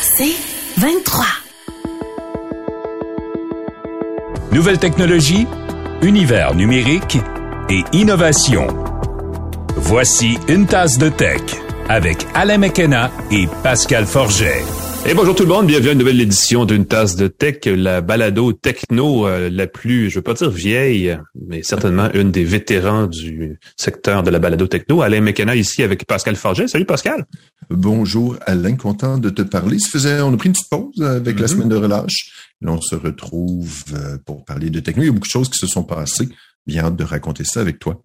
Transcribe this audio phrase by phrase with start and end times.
[0.00, 0.36] C'est
[0.78, 1.24] 23.
[4.52, 5.46] Nouvelle technologie,
[6.02, 7.18] univers numérique
[7.68, 8.66] et innovation.
[9.76, 11.40] Voici une tasse de tech
[11.88, 14.62] avec Alain McKenna et Pascal Forget.
[15.04, 18.00] Et bonjour tout le monde, bienvenue à une nouvelle édition d'une tasse de tech, la
[18.00, 21.18] balado techno euh, la plus, je veux pas dire vieille,
[21.48, 25.02] mais certainement une des vétérans du secteur de la balado techno.
[25.02, 26.68] Alain McKenna ici avec Pascal Forget.
[26.68, 27.24] Salut Pascal.
[27.70, 29.78] Bonjour Alain, content de te parler.
[29.78, 31.50] Ça faisait, on a pris une petite pause avec la mm-hmm.
[31.50, 32.52] semaine de relâche.
[32.62, 35.02] Là, on se retrouve euh, pour parler de techno.
[35.02, 36.28] Il y a beaucoup de choses qui se sont passées.
[36.66, 38.02] Bien hâte de raconter ça avec toi.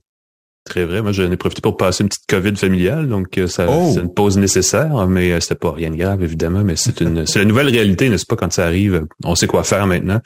[0.64, 1.02] Très vrai.
[1.02, 3.92] Moi, j'en ai profité pour passer une petite COVID familiale, donc euh, ça, oh!
[3.94, 6.64] c'est une pause nécessaire, mais euh, c'était pas rien de grave, évidemment.
[6.64, 9.08] Mais c'est une, c'est la nouvelle réalité, n'est-ce pas, quand ça arrive.
[9.24, 10.22] On sait quoi faire maintenant,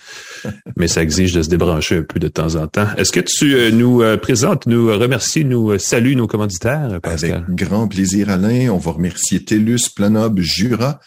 [0.76, 2.88] mais ça exige de se débrancher un peu de temps en temps.
[2.98, 8.30] Est-ce que tu euh, nous présentes, nous remercies, nous salues nos commanditaires, Avec grand plaisir,
[8.30, 8.70] Alain.
[8.72, 11.00] On va remercier TELUS, Planob, Jura.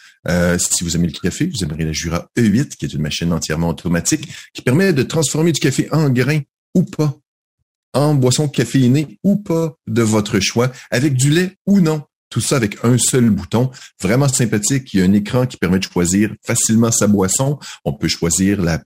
[0.57, 3.69] si vous aimez le café, vous aimerez la Jura E8, qui est une machine entièrement
[3.69, 6.39] automatique qui permet de transformer du café en grain
[6.73, 7.15] ou pas
[7.93, 12.03] en boisson caféinée ou pas de votre choix, avec du lait ou non.
[12.29, 13.71] Tout ça avec un seul bouton.
[14.01, 14.93] Vraiment sympathique.
[14.93, 17.57] Il y a un écran qui permet de choisir facilement sa boisson.
[17.85, 18.79] On peut choisir la,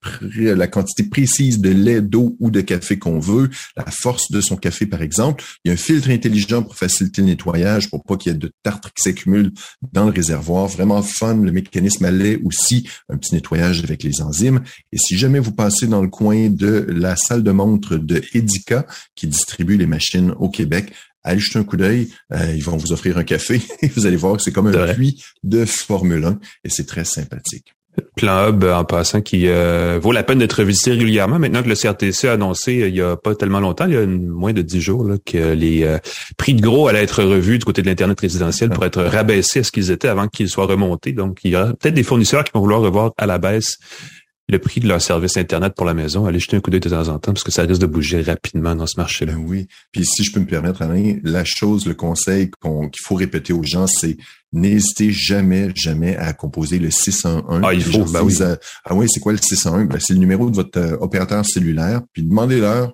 [0.67, 4.85] quantité précise de lait, d'eau ou de café qu'on veut, la force de son café,
[4.85, 5.43] par exemple.
[5.63, 8.37] Il y a un filtre intelligent pour faciliter le nettoyage, pour pas qu'il y ait
[8.37, 9.51] de tartre qui s'accumule
[9.91, 10.67] dans le réservoir.
[10.67, 11.35] Vraiment fun.
[11.35, 14.61] Le mécanisme à lait aussi, un petit nettoyage avec les enzymes.
[14.91, 18.85] Et si jamais vous passez dans le coin de la salle de montre de Edica,
[19.15, 22.09] qui distribue les machines au Québec, allez jeter un coup d'œil.
[22.33, 24.93] Euh, ils vont vous offrir un café et vous allez voir que c'est comme un
[24.93, 27.73] puits de Formule 1 et c'est très sympathique.
[28.15, 31.37] Plan Hub, en passant, qui euh, vaut la peine d'être visité régulièrement.
[31.37, 34.05] Maintenant que le CRTC a annoncé il y a pas tellement longtemps, il y a
[34.05, 35.99] moins de dix jours, là, que les euh,
[36.37, 39.63] prix de gros allaient être revus du côté de l'Internet résidentiel pour être rabaissés à
[39.63, 41.11] ce qu'ils étaient avant qu'ils soient remontés.
[41.11, 43.77] Donc, il y aura peut-être des fournisseurs qui vont vouloir revoir à la baisse
[44.53, 46.89] le prix de leur service Internet pour la maison, allez jeter un coup d'œil de
[46.89, 49.33] temps en temps parce que ça risque de bouger rapidement dans ce marché-là.
[49.33, 49.67] Ben oui.
[49.91, 53.63] Puis si je peux me permettre, Alain, la chose, le conseil qu'il faut répéter aux
[53.63, 54.15] gens, c'est
[54.53, 57.61] n'hésitez jamais, jamais à composer le 601.
[57.63, 58.37] Ah, il faut, ben oui.
[58.39, 59.85] ah oui, c'est quoi le 601?
[59.85, 62.01] Ben, c'est le numéro de votre euh, opérateur cellulaire.
[62.13, 62.93] Puis demandez-leur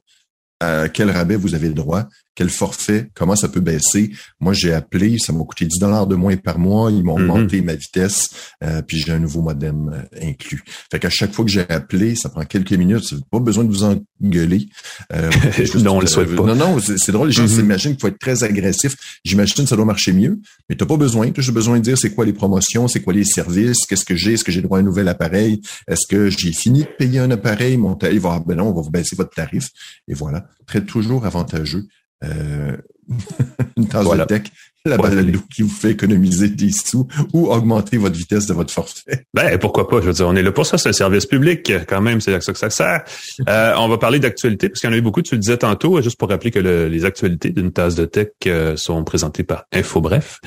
[0.62, 2.08] à quel rabais vous avez le droit
[2.40, 4.12] quel forfait, comment ça peut baisser.
[4.40, 7.30] Moi, j'ai appelé, ça m'a coûté 10 dollars de moins par mois, ils m'ont mhm.
[7.30, 8.30] augmenté ma vitesse,
[8.64, 10.64] euh, puis j'ai un nouveau modem euh, inclus.
[10.90, 13.84] Fait qu'à chaque fois que j'ai appelé, ça prend quelques minutes, pas besoin de vous
[13.84, 14.70] engueuler.
[15.12, 15.30] Euh,
[15.84, 16.44] non, on le souhaite pas.
[16.44, 17.50] Non, non, c'est drôle, les gens mhm.
[17.50, 18.96] s'imaginent qu'il faut être très agressif.
[19.26, 20.40] J'imagine que ça doit marcher mieux,
[20.70, 21.30] mais t'as pas besoin.
[21.38, 24.36] J'ai besoin de dire c'est quoi les promotions, c'est quoi les services, qu'est-ce que j'ai,
[24.36, 27.32] est-ce que j'ai droit à un nouvel appareil, est-ce que j'ai fini de payer un
[27.32, 29.68] appareil, mon tarif va, ben non, on va vous baisser votre tarif.
[30.08, 31.84] Et voilà, très toujours avantageux
[32.24, 32.78] euh,
[33.78, 34.44] une tasse de tech,
[34.86, 39.26] la balado qui vous fait économiser des sous ou augmenter votre vitesse de votre forfait.
[39.34, 41.72] Ben pourquoi pas, je veux dire, on est là pour ça, c'est un service public
[41.88, 43.04] quand même, c'est là que ça sert.
[43.48, 45.58] Euh, on va parler d'actualité, parce qu'il y en a eu beaucoup, tu le disais
[45.58, 49.66] tantôt, juste pour rappeler que les actualités d'une tasse de tech euh, sont présentées par
[49.74, 50.40] InfoBref.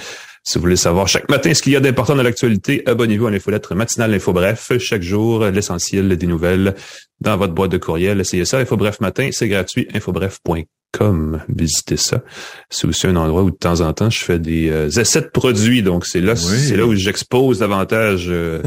[0.45, 3.31] Si vous voulez savoir chaque matin ce qu'il y a d'important dans l'actualité, abonnez-vous à
[3.31, 4.73] l'infolettre matinale Info Bref.
[4.79, 6.75] Chaque jour, l'essentiel des nouvelles
[7.21, 8.21] dans votre boîte de courriel.
[8.21, 12.23] Essayez ça, Info Bref matin, c'est gratuit, infobref.com comme visiter ça.
[12.69, 15.27] C'est aussi un endroit où de temps en temps je fais des euh, essais de
[15.27, 18.63] produits, donc c'est là, c'est là où j'expose davantage euh,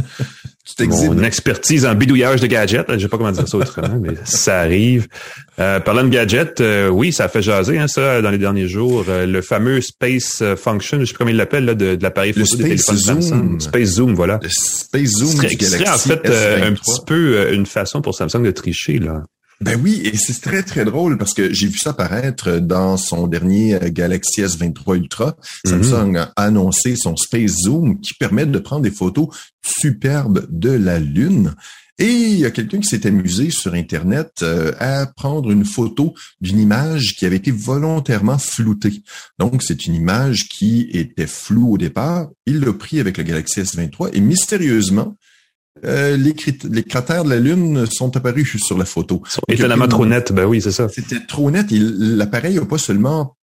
[0.80, 2.86] mon expertise en bidouillage de gadgets.
[2.90, 5.08] Je sais pas comment dire ça autrement, mais ça arrive.
[5.60, 8.68] Euh, parlant de gadgets, euh, oui, ça a fait jaser hein, ça dans les derniers
[8.68, 9.06] jours.
[9.08, 12.58] le fameux Space Function, je sais pas comment il l'appelle là, de, de l'appareil photo
[12.58, 13.60] des téléphones Zoom.
[13.60, 14.40] Space Zoom, voilà.
[14.42, 16.26] Le Space Zoom serait, serait en fait
[16.64, 19.24] un petit peu une façon pour Samsung de tricher là.
[19.62, 23.28] Ben oui, et c'est très, très drôle parce que j'ai vu ça apparaître dans son
[23.28, 25.38] dernier euh, Galaxy S23 Ultra.
[25.66, 25.84] Mhm.
[25.84, 29.28] Samsung a annoncé son Space Zoom qui permet de prendre des photos
[29.66, 31.56] superbes de la Lune.
[31.98, 36.14] Et il y a quelqu'un qui s'est amusé sur Internet euh, à prendre une photo
[36.42, 39.02] d'une image qui avait été volontairement floutée.
[39.40, 42.28] Donc, c'est une image qui était floue au départ.
[42.46, 45.16] Il l'a pris avec le Galaxy S23 et mystérieusement,
[45.84, 46.34] euh, les,
[46.70, 49.22] les, cratères de la Lune sont apparus sur la photo.
[49.50, 50.88] étonnamment trop net, ben oui, c'est ça.
[50.88, 51.68] C'était trop net.
[51.72, 53.36] L'appareil n'a pas seulement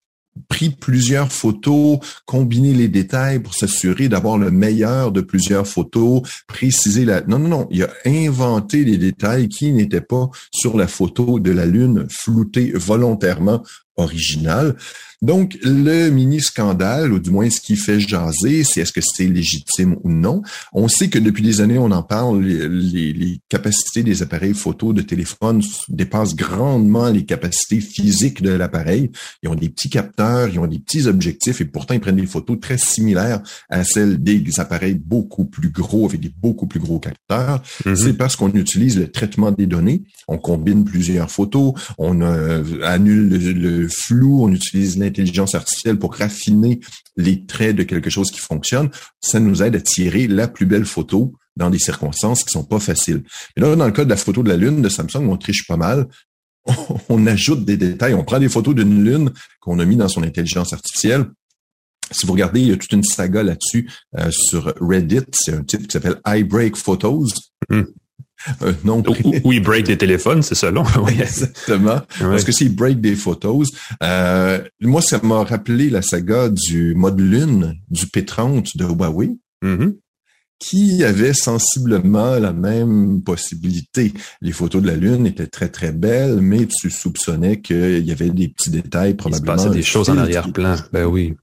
[0.47, 7.05] pris plusieurs photos, combiné les détails pour s'assurer d'avoir le meilleur de plusieurs photos, préciser
[7.05, 7.21] la...
[7.21, 11.51] Non, non, non, il a inventé les détails qui n'étaient pas sur la photo de
[11.51, 13.63] la Lune, floutée volontairement
[13.95, 14.75] original.
[15.23, 19.95] Donc, le mini-scandale, ou du moins ce qui fait jaser, c'est est-ce que c'est légitime
[20.03, 20.41] ou non?
[20.73, 24.91] On sait que depuis des années, on en parle, les, les, capacités des appareils photo
[24.91, 29.11] de téléphone dépassent grandement les capacités physiques de l'appareil.
[29.43, 32.25] Ils ont des petits capteurs, ils ont des petits objectifs, et pourtant, ils prennent des
[32.25, 36.99] photos très similaires à celles des appareils beaucoup plus gros, avec des beaucoup plus gros
[36.99, 37.63] capteurs.
[37.85, 37.95] Mm-hmm.
[37.95, 43.29] C'est parce qu'on utilise le traitement des données, on combine plusieurs photos, on euh, annule
[43.29, 46.79] le, le flou, on utilise l'intelligence artificielle pour raffiner
[47.15, 48.89] les traits de quelque chose qui fonctionne,
[49.21, 52.79] ça nous aide à tirer la plus belle photo dans des circonstances qui sont pas
[52.79, 53.23] faciles.
[53.55, 55.67] Mais là, dans le cas de la photo de la Lune de Samsung, on triche
[55.67, 56.07] pas mal.
[57.09, 58.13] On ajoute des détails.
[58.13, 61.25] On prend des photos d'une Lune qu'on a mis dans son intelligence artificielle.
[62.09, 65.25] Si vous regardez, il y a toute une saga là-dessus euh, sur Reddit.
[65.33, 67.33] C'est un type qui s'appelle iBreak Photos.
[68.47, 68.63] Hmm.
[68.63, 69.03] Euh, non.
[69.43, 70.83] Où, il break des téléphones, c'est ça, non?
[71.01, 72.01] oui, exactement.
[72.19, 77.19] Parce que s'il break des photos, euh, moi, ça m'a rappelé la saga du mode
[77.19, 79.31] lune du P30 de Huawei.
[79.63, 79.95] Mm-hmm.
[80.59, 84.11] qui avait sensiblement la même possibilité.
[84.41, 88.29] Les photos de la Lune étaient très, très belles, mais tu soupçonnais qu'il y avait
[88.29, 89.53] des petits détails probablement.
[89.53, 90.75] Il se passait des choses en arrière-plan.
[90.91, 91.33] Ben oui.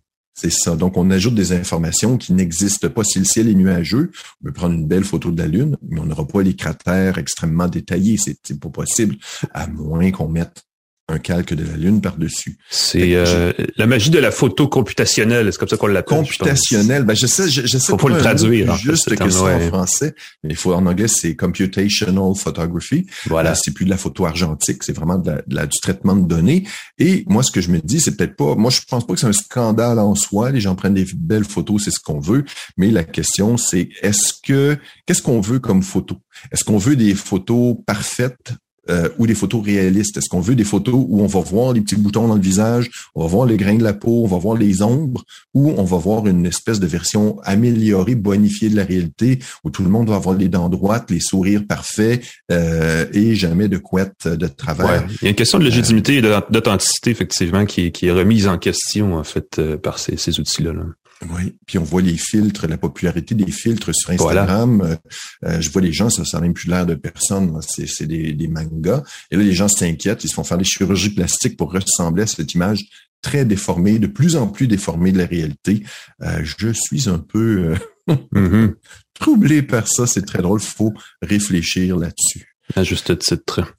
[0.42, 0.74] C'est ça.
[0.74, 3.04] Donc, on ajoute des informations qui n'existent pas.
[3.04, 4.10] Si le ciel est nuageux,
[4.40, 7.18] on peut prendre une belle photo de la Lune, mais on n'aura pas les cratères
[7.18, 8.16] extrêmement détaillés.
[8.16, 9.16] C'est pas possible,
[9.52, 10.64] à moins qu'on mette
[11.10, 12.58] un calque de la Lune par-dessus.
[12.70, 16.18] C'est euh, la magie de la photo computationnelle, c'est comme ça qu'on l'appelle.
[16.18, 18.74] Computationnelle, ben je sais, je, je sais faut pas le traduire.
[18.76, 23.06] Juste que ça en français, mais il faut en anglais c'est computational photography.
[23.26, 26.64] Voilà, c'est plus de la photo argentique, c'est vraiment de la, du traitement de données.
[26.98, 29.20] Et moi, ce que je me dis, c'est peut-être pas, moi je pense pas que
[29.20, 30.50] c'est un scandale en soi.
[30.50, 32.44] Les gens prennent des belles photos, c'est ce qu'on veut.
[32.76, 34.76] Mais la question, c'est est-ce que
[35.06, 36.16] qu'est-ce qu'on veut comme photo?
[36.52, 38.52] Est-ce qu'on veut des photos parfaites
[38.90, 40.16] euh, ou des photos réalistes?
[40.16, 42.90] Est-ce qu'on veut des photos où on va voir les petits boutons dans le visage,
[43.14, 45.84] on va voir les grains de la peau, on va voir les ombres, ou on
[45.84, 50.08] va voir une espèce de version améliorée, bonifiée de la réalité, où tout le monde
[50.08, 55.06] va avoir les dents droites, les sourires parfaits euh, et jamais de couette de travers.
[55.22, 59.16] Il y a une question de légitimité et d'authenticité, effectivement, qui, est remise en question,
[59.16, 60.72] en fait, euh, par ces, outils-là.
[60.72, 60.84] là
[61.28, 64.80] oui, puis on voit les filtres, la popularité des filtres sur Instagram.
[64.80, 64.96] Euh,
[65.44, 68.48] euh, je vois les gens, ça n'a même plus l'air de personne, c'est des, des
[68.48, 69.02] mangas.
[69.30, 72.26] Et là, les gens s'inquiètent, ils se font faire des chirurgies plastiques pour ressembler à
[72.26, 72.80] cette image
[73.20, 75.82] très déformée, de plus en plus déformée de la réalité.
[76.22, 77.74] Euh, je suis un peu
[78.08, 78.74] mm-hmm.
[79.18, 82.46] troublé par ça, c'est très drôle, faut réfléchir là-dessus.
[82.76, 83.74] À juste titre.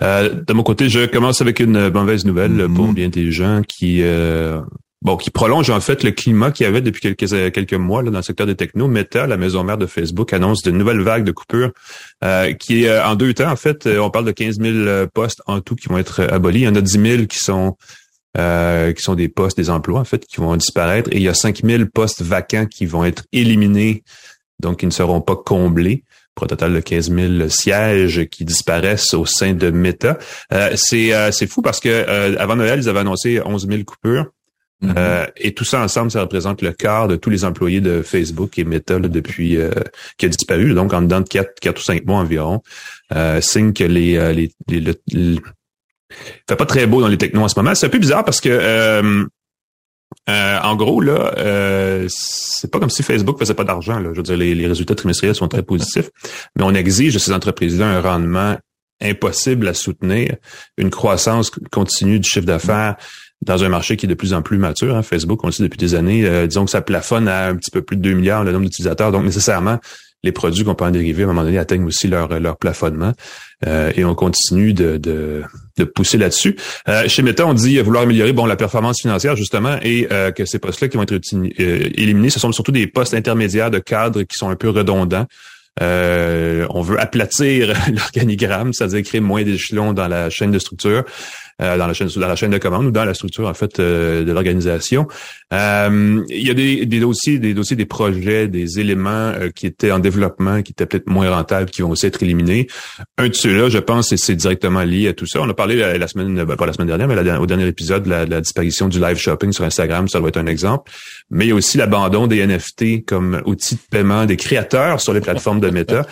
[0.00, 2.74] de mon côté, je commence avec une mauvaise nouvelle mm-hmm.
[2.74, 4.02] pour bien des gens qui
[5.02, 8.10] bon, qui prolonge en fait le climat qu'il y avait depuis quelques quelques mois là,
[8.10, 8.88] dans le secteur des technos.
[8.88, 11.72] Meta, la maison mère de Facebook, annonce de nouvelles vagues de coupures
[12.24, 13.50] euh, qui euh, en deux temps.
[13.50, 16.60] En fait, euh, on parle de 15 000 postes en tout qui vont être abolis.
[16.60, 17.76] Il y en a 10 000 qui sont
[18.36, 21.10] qui sont des postes, des emplois en fait, qui vont disparaître.
[21.12, 24.04] Et il y a 5 000 postes vacants qui vont être éliminés,
[24.60, 26.04] donc qui ne seront pas comblés
[26.36, 30.16] pour un total de 15 000 sièges qui disparaissent au sein de Meta.
[30.76, 34.26] c'est c'est fou parce que avant Noël, ils avaient annoncé 11 000 coupures.
[34.82, 34.94] Mm-hmm.
[34.96, 38.58] Euh, et tout ça ensemble, ça représente le quart de tous les employés de Facebook
[38.58, 39.70] et Meta depuis euh,
[40.16, 42.62] qui a disparu, donc en dedans de quatre, quatre ou cinq mois environ.
[43.14, 45.38] Euh, signe que les, euh, les, les,
[46.48, 47.74] fait pas très beau dans les technos en ce moment.
[47.74, 49.28] C'est un peu bizarre parce que
[50.28, 51.32] en gros, là,
[52.08, 54.00] c'est pas comme si Facebook faisait pas d'argent.
[54.02, 56.10] Je veux dire, les, les résultats trimestriels sont très positifs,
[56.56, 58.56] mais on exige de ces entreprises-là un rendement
[59.02, 60.36] impossible à soutenir,
[60.76, 62.96] une croissance continue du chiffre d'affaires
[63.42, 64.96] dans un marché qui est de plus en plus mature.
[64.96, 65.02] Hein.
[65.02, 67.70] Facebook, on le sait depuis des années, euh, disons que ça plafonne à un petit
[67.70, 69.12] peu plus de 2 milliards le nombre d'utilisateurs.
[69.12, 69.78] Donc, nécessairement,
[70.22, 73.14] les produits qu'on peut en dériver, à un moment donné, atteignent aussi leur, leur plafonnement.
[73.66, 75.42] Euh, et on continue de, de,
[75.78, 76.56] de pousser là-dessus.
[76.88, 80.06] Euh, chez Meta, on dit vouloir améliorer bon la performance financière, justement, et
[80.36, 81.18] que ces postes-là qui vont être
[81.98, 85.26] éliminés, ce sont surtout des postes intermédiaires de cadres qui sont un peu redondants.
[85.80, 91.04] on veut aplatir l'organigramme, c'est-à-dire créer moins d'échelons dans la chaîne de structure.
[91.60, 94.24] Euh, dans la chaîne la chaîne de commande ou dans la structure en fait euh,
[94.24, 95.06] de l'organisation.
[95.52, 99.90] Euh, il y a des, des, dossiers, des dossiers, des projets, des éléments qui étaient
[99.90, 102.66] en développement, qui étaient peut-être moins rentables, qui vont aussi être éliminés.
[103.18, 105.40] Un de ceux-là, je pense, c'est directement lié à tout ça.
[105.42, 108.24] On a parlé la, semaine, ben, pas la semaine dernière, mais au dernier épisode, la,
[108.24, 110.90] la disparition du live shopping sur Instagram, ça doit être un exemple.
[111.30, 115.12] Mais il y a aussi l'abandon des NFT comme outil de paiement des créateurs sur
[115.12, 116.06] les plateformes de Meta,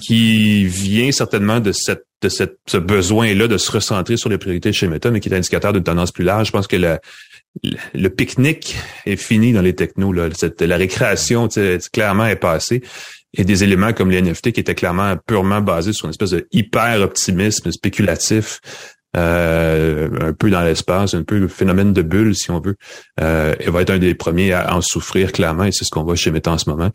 [0.00, 4.88] qui vient certainement de cette de ce besoin-là de se recentrer sur les priorités chez
[4.88, 6.46] Meta, mais qui est indicateur d'une tendance plus large.
[6.46, 10.12] Je pense que le, pique-nique est fini dans les technos.
[10.12, 10.28] Là.
[10.34, 11.48] Cette, la récréation,
[11.92, 12.82] clairement, est passée.
[13.38, 16.46] Et des éléments comme les NFT qui étaient clairement purement basés sur une espèce de
[16.52, 18.60] hyper optimisme spéculatif
[19.12, 22.76] un peu dans l'espace, un peu phénomène de bulle, si on veut.
[23.18, 26.16] il va être un des premiers à en souffrir clairement, et c'est ce qu'on voit
[26.16, 26.90] chez Meta en ce moment.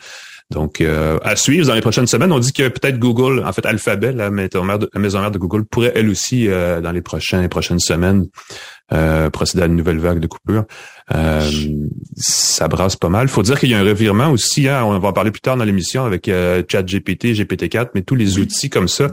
[0.51, 2.31] Donc, à suivre dans les prochaines semaines.
[2.31, 6.09] On dit que peut-être Google, en fait, Alphabet, la maison mère de, Google, pourrait elle
[6.09, 8.25] aussi, dans les prochaines, les prochaines semaines,
[8.93, 10.65] euh, procéder à une nouvelle vague de coupures.
[11.15, 11.49] Euh,
[12.17, 13.29] ça brasse pas mal.
[13.29, 14.67] faut dire qu'il y a un revirement aussi.
[14.67, 18.15] Hein, on va en parler plus tard dans l'émission avec euh, ChatGPT, GPT-4, mais tous
[18.15, 19.07] les outils comme ça.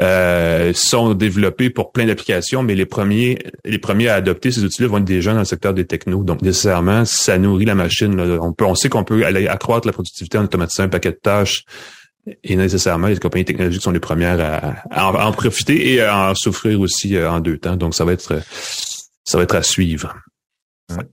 [0.00, 4.88] Euh, sont développés pour plein d'applications, mais les premiers, les premiers à adopter ces outils-là
[4.88, 6.22] vont être des gens dans le secteur des technos.
[6.22, 8.18] Donc, nécessairement, ça nourrit la machine.
[8.40, 11.18] On peut, on sait qu'on peut aller accroître la productivité en automatisant un paquet de
[11.22, 11.64] tâches
[12.44, 16.80] et nécessairement, les compagnies technologiques sont les premières à, en, profiter et à en souffrir
[16.80, 17.76] aussi euh, en deux temps.
[17.76, 18.40] Donc, ça va être,
[19.24, 20.14] ça va être à suivre.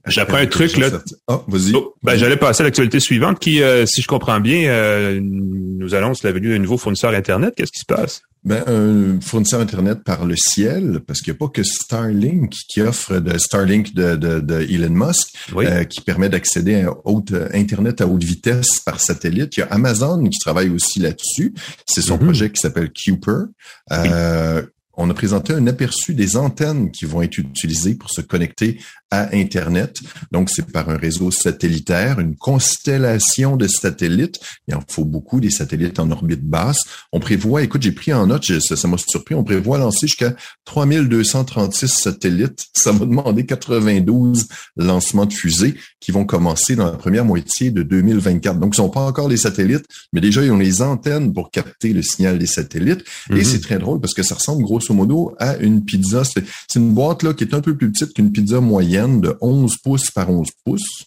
[0.06, 0.88] J'apprends un truc là.
[1.28, 1.72] Oh, vas-y.
[1.74, 5.94] Oh, ben, j'allais passer à l'actualité suivante qui, euh, si je comprends bien, euh, nous
[5.94, 7.54] annonce la venue d'un nouveau fournisseur Internet.
[7.56, 8.22] Qu'est-ce qui se passe?
[8.44, 12.80] Ben, un fournisseur Internet par le ciel, parce qu'il n'y a pas que Starlink qui
[12.80, 18.06] offre de Starlink de, de, Elon Musk, euh, qui permet d'accéder à haute, Internet à
[18.06, 19.56] haute vitesse par satellite.
[19.56, 21.52] Il y a Amazon qui travaille aussi là-dessus.
[21.84, 22.24] C'est son mm-hmm.
[22.24, 23.50] projet qui s'appelle Cooper.
[23.92, 24.62] Euh,
[25.00, 28.80] on a présenté un aperçu des antennes qui vont être utilisées pour se connecter
[29.10, 29.98] à Internet.
[30.32, 34.38] Donc, c'est par un réseau satellitaire, une constellation de satellites.
[34.66, 36.80] Il en faut beaucoup, des satellites en orbite basse.
[37.12, 40.34] On prévoit, écoute, j'ai pris en note, ça m'a surpris, on prévoit lancer jusqu'à
[40.66, 42.66] 3236 satellites.
[42.78, 44.46] Ça va demander 92
[44.76, 48.58] lancements de fusées qui vont commencer dans la première moitié de 2024.
[48.58, 51.92] Donc, ce sont pas encore les satellites, mais déjà, ils ont les antennes pour capter
[51.92, 53.04] le signal des satellites.
[53.30, 53.44] Et mm-hmm.
[53.44, 56.22] c'est très drôle parce que ça ressemble grosso modo à une pizza.
[56.24, 59.76] C'est une boîte là qui est un peu plus petite qu'une pizza moyenne de 11
[59.82, 61.04] pouces par 11 pouces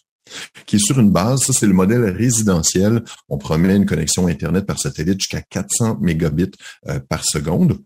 [0.66, 3.02] qui est sur une base, ça c'est le modèle résidentiel.
[3.28, 6.50] On promet une connexion Internet par satellite jusqu'à 400 mégabits
[6.88, 7.78] euh, par seconde.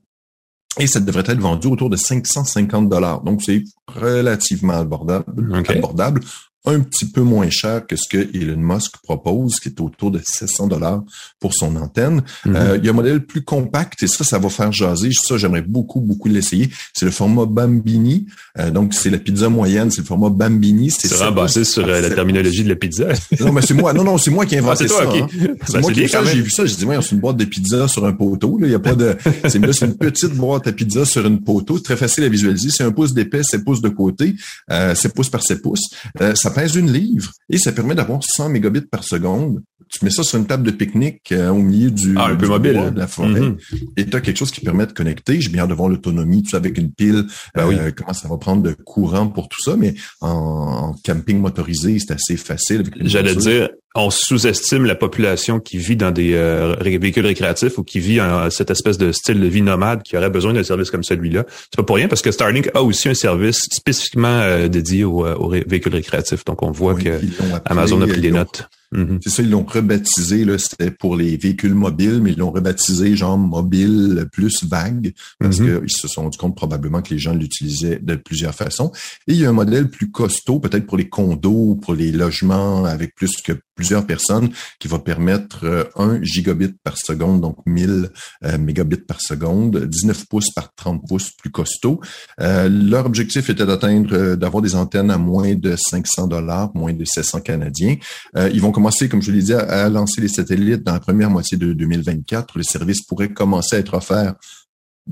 [0.79, 3.23] Et ça devrait être vendu autour de 550 dollars.
[3.23, 6.21] Donc, c'est relativement abordable, abordable
[6.67, 10.21] un petit peu moins cher que ce que Elon Musk propose, qui est autour de
[10.23, 11.03] 700 dollars
[11.41, 12.23] pour son antenne.
[12.45, 12.57] Mhm.
[12.57, 15.11] Euh, il y a un modèle plus compact et ça, ça va faire jaser.
[15.13, 16.69] Ça, j'aimerais beaucoup, beaucoup l'essayer.
[16.93, 18.27] C'est le format Bambini.
[18.59, 20.91] Euh, donc, c'est la pizza moyenne, c'est le format Bambini.
[20.91, 23.07] C'est vraiment basé sur euh, la terminologie de la pizza.
[23.41, 23.93] non, mais c'est moi.
[23.93, 25.05] Non, non, c'est moi qui ai inventé ah, ça.
[25.09, 25.27] Hein.
[25.65, 26.25] C'est ben, moi qui ai ça.
[26.25, 26.67] J'ai vu ça.
[26.67, 28.59] J'ai dit, moi, c'est une boîte de pizza sur un poteau.
[28.63, 29.17] Il y a pas de.
[29.49, 31.79] c'est une petite boîte à pizza sur une poteau.
[31.79, 32.71] Très facile à visualiser.
[32.71, 34.35] C'est un pouce d'épais, 7 pouces de côté,
[34.71, 35.91] euh, 7 pouces par 7 pouces.
[36.35, 39.63] ça pèse une livre et ça permet d'avoir 100 mégabits par seconde.
[39.91, 42.93] Tu mets ça sur une table de pique-nique euh, au milieu du, ah, peu mobile.
[42.93, 43.89] de la forêt mm-hmm.
[43.99, 45.39] et tu as quelque chose qui permet de connecter.
[45.39, 48.39] J'ai bien de voir l'autonomie, tout ça avec une pile, ben euh, comment ça va
[48.39, 52.85] prendre de courant pour tout ça, mais en, camping motorisé, c'est assez facile.
[53.03, 57.99] J'allais dire, on sous-estime la population qui vit dans des euh, véhicules récréatifs ou qui
[57.99, 61.03] vit en, cette espèce de style de vie nomade qui aurait besoin d'un service comme
[61.03, 61.45] celui-là.
[61.49, 65.25] C'est pas pour rien parce que Starlink a aussi un service spécifiquement euh, dédié aux,
[65.25, 66.45] euh, véhicules récréatifs.
[66.45, 67.21] Donc on voit que
[67.65, 68.69] Amazon a pris des notes.
[68.97, 69.21] Mhm.
[69.23, 73.15] C'est ça, ils l'ont rebaptisé, là, c'était pour les véhicules mobiles, mais ils l'ont rebaptisé
[73.15, 75.81] genre mobile plus vague, parce mhm.
[75.81, 78.91] qu'ils se sont rendu compte probablement que les gens l'utilisaient de plusieurs façons.
[79.29, 82.85] Et il y a un modèle plus costaud, peut-être pour les condos, pour les logements
[82.85, 84.49] avec plus que plusieurs personnes,
[84.81, 88.11] qui va permettre 1 euh, gigabit par seconde, donc 1000
[88.45, 92.01] euh, mégabits par seconde, 19 pouces par 30 pouces plus costaud.
[92.41, 97.05] Euh, leur objectif était d'atteindre, d'avoir des antennes à moins de 500 dollars, moins de
[97.05, 97.97] 700 canadiens.
[98.35, 101.57] ils vont commencer, comme je l'ai dit, à, lancer les satellites dans la première moitié
[101.57, 102.59] de 2024.
[102.59, 104.35] Le service pourrait commencer à être offert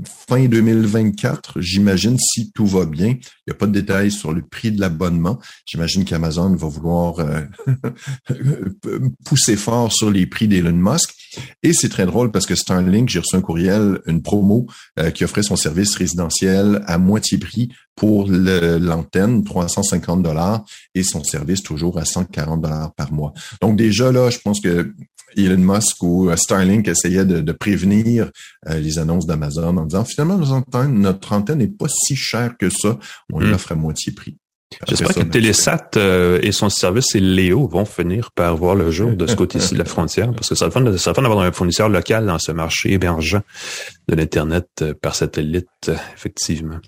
[0.04, 3.08] fin 2024, j'imagine, si tout va bien.
[3.08, 5.38] Il n'y a pas de détails sur le prix de l'abonnement.
[5.66, 7.42] J'imagine qu'Amazon va vouloir euh,
[9.24, 11.14] pousser fort sur les prix d'Elon Musk.
[11.62, 14.66] Et c'est très drôle parce que Starlink, j'ai reçu un courriel, une promo
[14.98, 20.64] euh, qui offrait son service résidentiel à moitié prix pour l'antenne, 350 dollars,
[20.96, 23.32] et son service toujours à 140 dollars par mois.
[23.60, 24.92] Donc déjà là, je pense que
[25.36, 28.30] Elon Musk ou euh, Starlink essayait de, prévenir
[28.68, 30.38] euh, les annonces d'Amazon en disant finalement
[30.88, 32.98] notre antenne n'est pas si chère que ça,
[33.32, 33.50] on hmm.
[33.50, 34.36] l'offre à moitié prix.
[34.88, 39.12] J'espère que Télésat euh, et son service et Léo vont finir par voir le jour
[39.12, 41.88] de ce côté-ci de la frontière, parce que ça va le fun d'avoir un fournisseur
[41.88, 43.40] local dans ce marché émergent
[44.08, 46.80] de l'Internet par satellite, effectivement.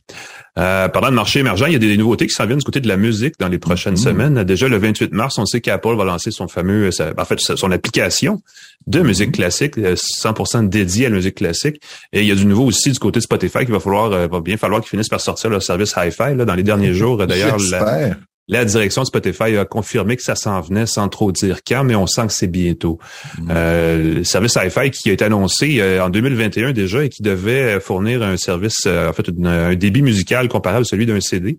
[0.59, 2.81] Euh, parlant de marché émergent, il y a des nouveautés qui s'en viennent du côté
[2.81, 4.03] de la musique dans les prochaines mm-hmm.
[4.03, 4.45] semaines.
[4.45, 8.43] Déjà, le 28 mars, on sait qu'Apple va lancer son fameux, en fait, son application
[8.87, 9.05] de mm-hmm.
[9.05, 11.81] musique classique, 100% dédiée à la musique classique.
[12.13, 14.41] Et il y a du nouveau aussi du côté de Spotify qui va falloir, va
[14.41, 17.19] bien falloir qu'ils finissent par sortir leur service Hi-Fi là, dans les derniers jours.
[17.27, 18.17] D'ailleurs, la
[18.49, 22.07] direction de Spotify a confirmé que ça s'en venait sans trop dire quand, mais on
[22.07, 22.99] sent que c'est bientôt.
[23.39, 23.49] Mm.
[23.51, 27.81] Euh, le service Hi-Fi qui a été annoncé euh, en 2021 déjà et qui devait
[27.81, 31.59] fournir un service, en fait, un débit musical comparable à celui d'un CD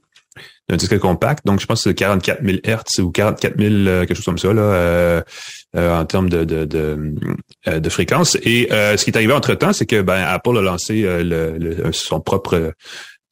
[0.69, 1.45] d'un disque compact.
[1.45, 4.53] Donc, je pense que c'est 44 000 Hertz ou 44 000, quelque chose comme ça,
[4.53, 5.23] là,
[5.73, 8.35] en termes de, de, de, fréquence.
[8.43, 12.73] Et ce qui est arrivé entre-temps, c'est que ben, Apple a lancé le, son propre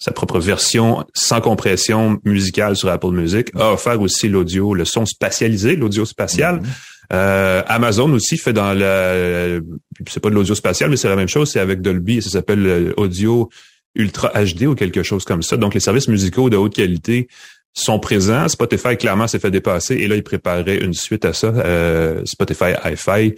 [0.05, 5.07] sa propre version sans compression musicale sur Apple Music, a offert aussi l'audio, le son
[5.07, 6.59] spatialisé, l'audio spatial.
[6.59, 7.13] Mm-hmm.
[7.13, 9.63] Euh, Amazon aussi fait dans le,
[10.07, 12.67] c'est pas de l'audio spatial, mais c'est la même chose, c'est avec Dolby, ça s'appelle
[12.67, 13.49] euh, audio
[13.95, 15.57] ultra HD ou quelque chose comme ça.
[15.57, 17.27] Donc les services musicaux de haute qualité
[17.75, 18.47] sont présents.
[18.47, 22.71] Spotify, clairement, s'est fait dépasser et là, il préparait une suite à ça, euh, Spotify
[22.83, 23.35] Hi-Fi,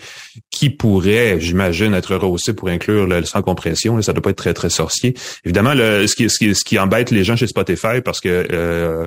[0.51, 3.99] qui pourrait, j'imagine, être rehaussé pour inclure le, sans compression.
[4.01, 5.15] ça doit pas être très, très sorcier.
[5.43, 9.05] Évidemment, ce, qui, embête les gens chez Spotify, parce que euh,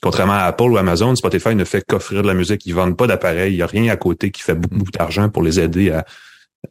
[0.00, 2.64] contrairement à Apple ou Amazon, Spotify ne fait qu'offrir de la musique.
[2.66, 3.52] Ils vendent pas d'appareils.
[3.52, 6.04] Il y a rien à côté qui fait beaucoup d'argent pour les aider à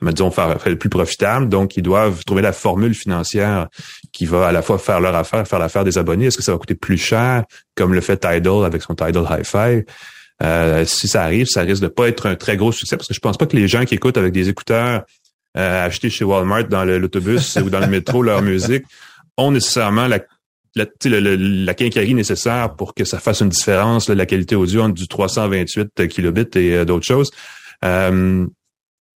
[0.01, 1.49] disons, faire, faire le plus profitable.
[1.49, 3.67] Donc, ils doivent trouver la formule financière
[4.11, 6.25] qui va à la fois faire leur affaire, faire l'affaire des abonnés.
[6.25, 7.43] Est-ce que ça va coûter plus cher,
[7.75, 9.83] comme le fait Tidal avec son Tidal Hi-Fi?
[10.43, 13.13] Euh, si ça arrive, ça risque de pas être un très gros succès parce que
[13.13, 15.03] je pense pas que les gens qui écoutent avec des écouteurs
[15.55, 18.83] euh, achetés chez Walmart dans l'autobus ou dans le métro leur musique
[19.37, 20.19] ont nécessairement la
[20.75, 25.07] la, la, quincaillerie nécessaire pour que ça fasse une différence, la qualité audio entre du
[25.07, 27.31] 328 kilobits et euh, d'autres choses.
[27.83, 28.45] Euh,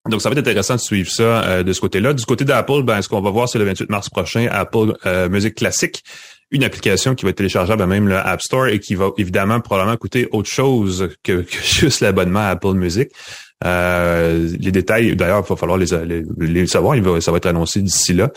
[0.07, 2.13] donc, ça va être intéressant de suivre ça euh, de ce côté-là.
[2.13, 5.27] Du côté d'Apple, ben, ce qu'on va voir, c'est le 28 mars prochain, Apple euh,
[5.27, 6.03] Musique Classique,
[6.51, 9.59] une application qui va être téléchargeable à même le App Store et qui va évidemment
[9.59, 13.09] probablement coûter autre chose que, juste l'abonnement à Apple Music.
[13.65, 15.87] Euh, les détails, d'ailleurs, il va falloir les,
[16.37, 16.95] les, savoir.
[16.95, 18.31] Il va, ça va être annoncé d'ici là.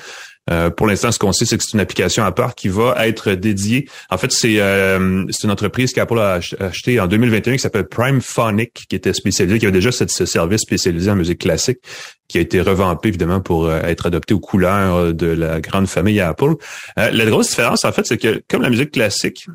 [0.51, 3.07] Euh, pour l'instant, ce qu'on sait, c'est que c'est une application à part qui va
[3.07, 3.89] être dédiée.
[4.11, 8.21] En fait, c'est euh, c'est une entreprise qu'Apple a acheté en 2021 qui s'appelle Prime
[8.21, 11.79] Phonic, qui était spécialisée, qui avait déjà ce, service spécialisé en musique classique,
[12.27, 16.21] qui a été revampé évidemment pour euh, être adopté aux couleurs de la grande famille
[16.21, 16.55] Apple.
[16.97, 19.47] la grosse différence, en fait, c'est que comme la musique classique,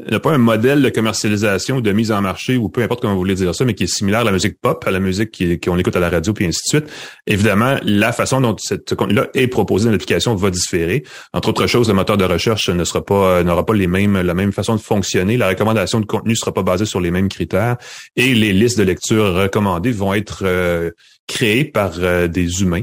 [0.00, 2.82] il n'y a pas un modèle de commercialisation ou de mise en marché ou peu
[2.82, 4.90] importe comment vous voulez dire ça, mais qui est similaire à la musique pop, à
[4.90, 6.92] la musique qu'on écoute à la radio, puis ainsi de suite.
[7.28, 11.04] Évidemment, la façon dont ce contenu-là est proposé dans l'application va différer.
[11.32, 14.20] Entre autres choses, le moteur de recherche ne sera pas euh, n'aura pas les mêmes
[14.20, 15.36] la même façon de fonctionner.
[15.36, 17.76] La recommandation de contenu ne sera pas basée sur les mêmes critères
[18.16, 20.90] et les listes de lecture recommandées vont être euh,
[21.26, 22.82] créées par euh, des humains.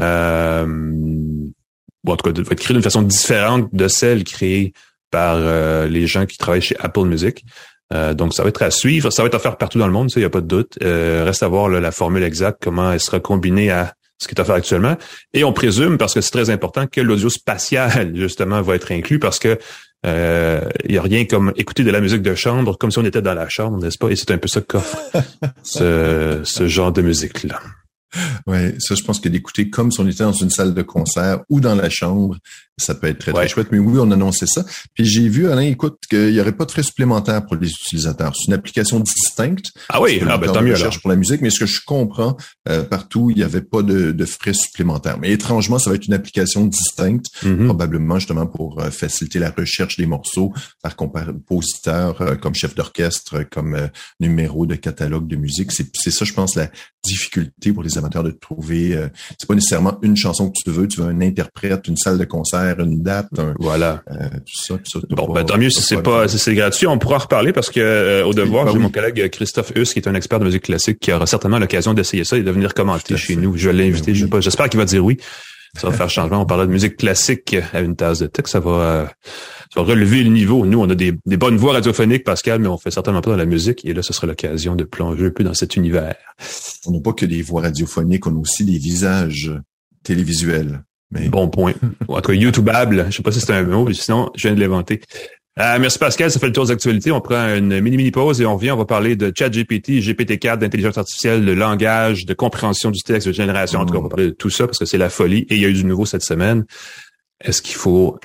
[0.00, 0.66] Euh,
[2.06, 4.72] en tout cas, vont être créées d'une façon différente de celle créée
[5.12, 7.44] par euh, les gens qui travaillent chez Apple Music.
[7.94, 9.10] Euh, donc, ça va être à suivre.
[9.10, 10.78] Ça va être offert partout dans le monde, il n'y a pas de doute.
[10.82, 14.40] Euh, reste à voir la formule exacte, comment elle sera combinée à ce qui est
[14.40, 14.96] offert actuellement.
[15.34, 19.20] Et on présume, parce que c'est très important, que l'audio spatial, justement, va être inclus
[19.20, 19.58] parce que
[20.04, 23.22] il n'y a rien comme écouter de la musique de chambre comme si on était
[23.22, 24.08] dans la chambre, n'est-ce pas?
[24.08, 24.98] Et c'est un peu ça qu'offre
[25.62, 27.60] ce, ce genre de musique-là.
[28.46, 31.40] Ouais, ça, je pense que d'écouter comme si on était dans une salle de concert
[31.48, 32.36] ou dans la chambre,
[32.78, 33.68] ça peut être très, très chouette.
[33.70, 34.64] Mais oui, on annonçait ça.
[34.94, 38.32] Puis j'ai vu, Alain, écoute, qu'il n'y aurait pas de frais supplémentaires pour les utilisateurs.
[38.34, 39.66] C'est une application distincte.
[39.88, 41.40] Ah oui, ah, ben, tant mieux cherche pour la musique.
[41.42, 42.36] Mais ce que je comprends,
[42.68, 45.18] euh, partout, il n'y avait pas de, de, frais supplémentaires.
[45.18, 47.66] Mais étrangement, ça va être une application distincte, mm-hmm.
[47.66, 53.44] probablement justement pour euh, faciliter la recherche des morceaux par compositeur, euh, comme chef d'orchestre,
[53.50, 55.72] comme numéro de catalogue de musique.
[55.72, 56.70] C'est ça, je pense, la
[57.04, 58.98] difficulté pour les de trouver.
[59.38, 62.24] c'est pas nécessairement une chanson que tu veux, tu veux un interprète, une salle de
[62.24, 64.02] concert une date, voilà.
[64.10, 66.86] Euh, tout ça, bon, ben, tant mieux si c'est pas, si c'est gratuit.
[66.86, 69.92] On pourra en reparler parce que euh, au devoir, ben j'ai mon collègue Christophe Huss,
[69.92, 72.50] qui est un expert de musique classique, qui aura certainement l'occasion d'essayer ça et de
[72.50, 73.56] venir commenter chez nous.
[73.56, 74.12] Je vais l'inviter.
[74.26, 75.18] Ben j'espère qu'il va dire oui.
[75.78, 76.42] Ça va faire changement.
[76.42, 78.52] On parlait de musique classique à une tasse de texte.
[78.52, 79.06] Ça va, euh,
[79.72, 80.66] ça va relever le niveau.
[80.66, 83.36] Nous, on a des, des, bonnes voix radiophoniques, Pascal, mais on fait certainement pas dans
[83.36, 83.84] la musique.
[83.86, 86.16] Et là, ce sera l'occasion de plonger un peu dans cet univers.
[86.86, 89.50] On n'a pas que des voix radiophoniques, on a aussi des visages
[90.02, 90.84] télévisuels.
[91.10, 91.74] Bon point.
[92.08, 93.06] En tout cas, YouTubeable.
[93.10, 95.00] Je sais pas si c'est un mot, mais sinon, je viens de l'inventer.
[95.58, 97.12] Euh, merci Pascal, ça fait le tour des actualités.
[97.12, 98.70] On prend une mini-mini pause et on revient.
[98.70, 103.32] On va parler de ChatGPT, GPT-4, d'intelligence artificielle, de langage, de compréhension du texte, de
[103.32, 103.80] génération.
[103.80, 105.56] En tout cas, on va parler de tout ça parce que c'est la folie et
[105.56, 106.64] il y a eu du nouveau cette semaine.
[107.44, 108.18] Est-ce qu'il faut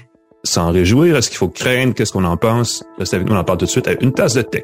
[0.43, 1.17] s'en réjouir?
[1.17, 1.93] Est-ce qu'il faut craindre?
[1.93, 2.85] Qu'est-ce qu'on en pense?
[2.97, 4.63] Restez avec nous, on en parle tout de suite avec une tasse de tech.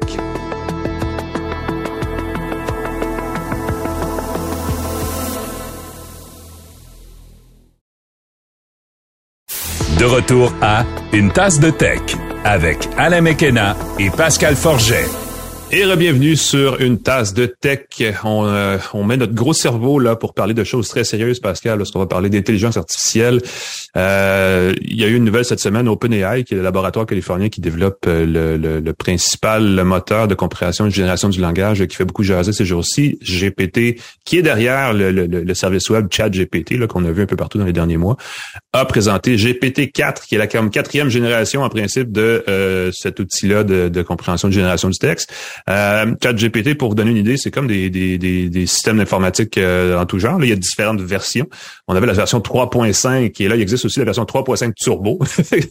[9.98, 12.00] De retour à Une tasse de tech
[12.44, 15.23] avec Alain Mekena et Pascal Forget.
[15.76, 17.86] Et bienvenue sur une tasse de tech.
[18.22, 21.78] On, euh, on, met notre gros cerveau là pour parler de choses très sérieuses, Pascal,
[21.78, 23.40] lorsqu'on va parler d'intelligence artificielle.
[23.96, 27.48] Euh, il y a eu une nouvelle cette semaine, OpenAI, qui est le laboratoire californien
[27.48, 28.24] qui développe euh,
[28.56, 32.22] le, le, principal le moteur de compréhension et de génération du langage qui fait beaucoup
[32.22, 37.22] jaser ces jours-ci, GPT, qui est derrière le, le service web ChatGPT, qu'on a vu
[37.22, 38.16] un peu partout dans les derniers mois,
[38.72, 43.88] a présenté GPT-4, qui est la quatrième génération en principe de euh, cet outil-là de,
[43.88, 45.32] de compréhension de génération du texte.
[45.70, 49.98] Euh, ChatGPT, pour vous donner une idée, c'est comme des, des, des, systèmes d'informatique euh,
[49.98, 50.38] en tout genre.
[50.38, 51.48] Là, il y a différentes versions.
[51.88, 55.18] On avait la version 3.5 et là, il existe aussi la version 3.5 Turbo.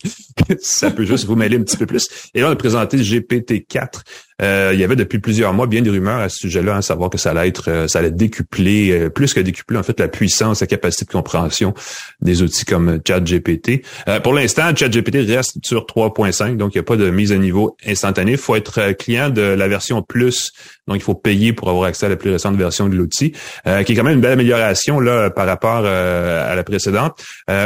[0.60, 2.08] ça peut juste vous mêler un petit peu plus.
[2.34, 4.02] Et là, on a présenté GPT-4
[4.42, 6.82] euh, il y avait depuis plusieurs mois bien des rumeurs à ce sujet-là, à hein,
[6.82, 10.00] savoir que ça allait être, euh, ça allait décupler, euh, plus que décupler en fait
[10.00, 11.74] la puissance, la capacité de compréhension
[12.22, 13.84] des outils comme ChatGPT.
[14.24, 17.76] pour l'instant, ChatGPT reste sur 3.5, donc il n'y a pas de mise à niveau
[17.86, 18.34] instantanée.
[18.34, 20.52] Il faut être client de la version plus,
[20.88, 23.94] donc il faut payer pour avoir accès à la plus récente version de l'outil, qui
[23.94, 27.24] est quand même une belle amélioration là par rapport à la précédente.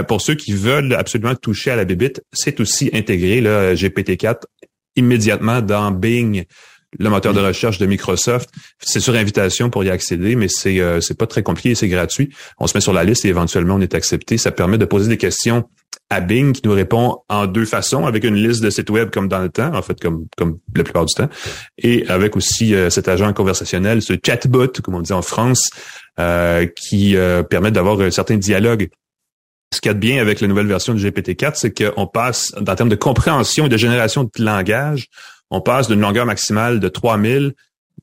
[0.08, 4.42] pour ceux qui veulent absolument toucher à la bébite, c'est aussi intégré là GPT-4
[4.98, 6.46] immédiatement dans Bing,
[6.98, 8.50] le moteur de recherche de Microsoft.
[8.80, 12.30] C'est sur invitation pour y accéder, mais c'est euh, c'est pas très compliqué, c'est gratuit.
[12.60, 14.38] On se met sur la liste et éventuellement on est accepté.
[14.38, 15.70] Ça permet de poser des questions
[16.10, 19.28] à Bing qui nous répond en deux façons, avec une liste de sites web comme
[19.28, 21.30] dans le temps, en fait comme comme la plupart du temps,
[21.78, 25.70] et avec aussi euh, cet agent conversationnel, ce chatbot, comme on dit en France,
[26.20, 27.16] euh, qui
[27.50, 28.90] permet d'avoir un certain dialogue
[29.74, 32.54] ce qu'il y a de bien avec la nouvelle version du GPT-4, c'est qu'on passe,
[32.58, 35.08] en termes de compréhension et de génération de langage,
[35.50, 37.54] on passe d'une longueur maximale de 3000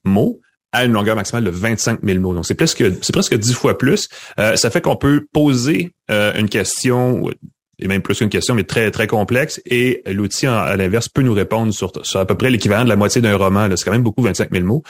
[0.04, 0.40] mots
[0.72, 2.34] à une longueur maximale de 25 000 mots.
[2.34, 4.08] Donc, c'est presque, c'est presque 10 fois plus.
[4.40, 7.30] Euh, ça fait qu'on peut poser euh, une question,
[7.78, 11.32] et même plus qu'une question, mais très, très complexe, et l'outil, à l'inverse, peut nous
[11.32, 13.68] répondre sur, sur à peu près l'équivalent de la moitié d'un roman.
[13.76, 14.82] C'est quand même beaucoup, 25 000 mots.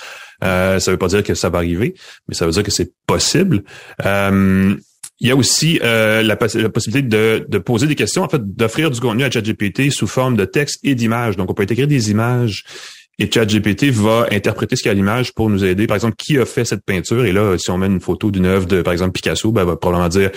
[0.43, 1.95] Euh, ça veut pas dire que ça va arriver,
[2.29, 3.63] mais ça veut dire que c'est possible.
[4.05, 4.75] Euh,
[5.21, 8.91] il y a aussi euh, la, possibilité de, de, poser des questions, en fait, d'offrir
[8.91, 11.37] du contenu à ChatGPT sous forme de texte et d'images.
[11.37, 12.65] Donc, on peut intégrer des images
[13.19, 15.87] et ChatGPT va interpréter ce qu'il y a à l'image pour nous aider.
[15.87, 17.25] Par exemple, qui a fait cette peinture?
[17.25, 19.69] Et là, si on met une photo d'une œuvre de, par exemple, Picasso, ben, elle
[19.69, 20.31] va probablement dire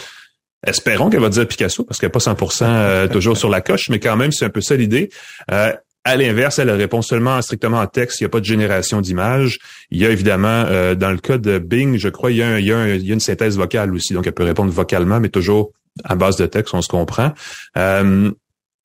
[0.66, 3.90] Espérons qu'elle va dire Picasso, parce qu'elle n'est pas 100% euh, toujours sur la coche,
[3.90, 5.10] mais quand même, c'est un peu ça l'idée.
[5.52, 5.72] Euh,
[6.08, 8.22] à l'inverse, elle répond seulement strictement en texte.
[8.22, 9.60] Il n'y a pas de génération d'images.
[9.92, 12.60] Il y a évidemment, euh, dans le cas de Bing, je crois, il y, a
[12.60, 14.14] il, y a une synthèse vocale aussi.
[14.14, 15.74] Donc, elle peut répondre vocalement, mais toujours
[16.06, 17.34] à base de texte, on se comprend.
[17.78, 18.32] Euh,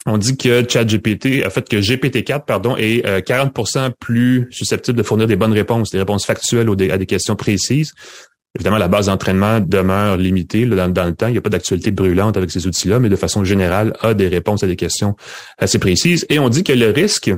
[0.04, 5.04] on dit que ChatGPT, en fait que GPT-4, pardon, est 40% euh, plus susceptible de
[5.04, 7.92] fournir des bonnes réponses, des réponses factuelles à des questions précises.
[8.54, 11.26] Évidemment, la base d'entraînement demeure limitée dans, le temps.
[11.26, 14.28] Il n'y a pas d'actualité brûlante avec ces outils-là, mais de façon générale, a des
[14.28, 15.16] réponses à des questions
[15.56, 16.26] assez précises.
[16.28, 17.32] Et on dit que le risque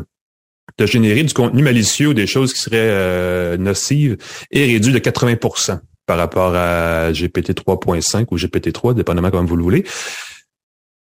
[0.77, 4.16] de générer du contenu malicieux ou des choses qui seraient euh, nocives
[4.50, 9.57] est réduit de 80% par rapport à GPT 3.5 ou GPT 3, dépendamment comme vous
[9.57, 9.85] le voulez.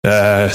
[0.07, 0.49] Euh,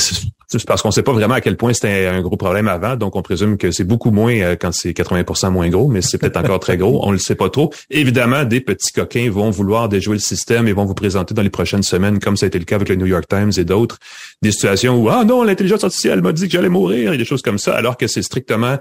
[0.60, 2.96] c'est parce qu'on ne sait pas vraiment à quel point c'était un gros problème avant,
[2.96, 6.18] donc on présume que c'est beaucoup moins euh, quand c'est 80% moins gros, mais c'est
[6.18, 7.72] peut-être encore très gros, on ne le sait pas trop.
[7.90, 11.50] Évidemment, des petits coquins vont vouloir déjouer le système et vont vous présenter dans les
[11.50, 13.98] prochaines semaines, comme ça a été le cas avec le New York Times et d'autres,
[14.42, 17.42] des situations où ah non, l'intelligence artificielle m'a dit que j'allais mourir et des choses
[17.42, 18.78] comme ça, alors que c'est strictement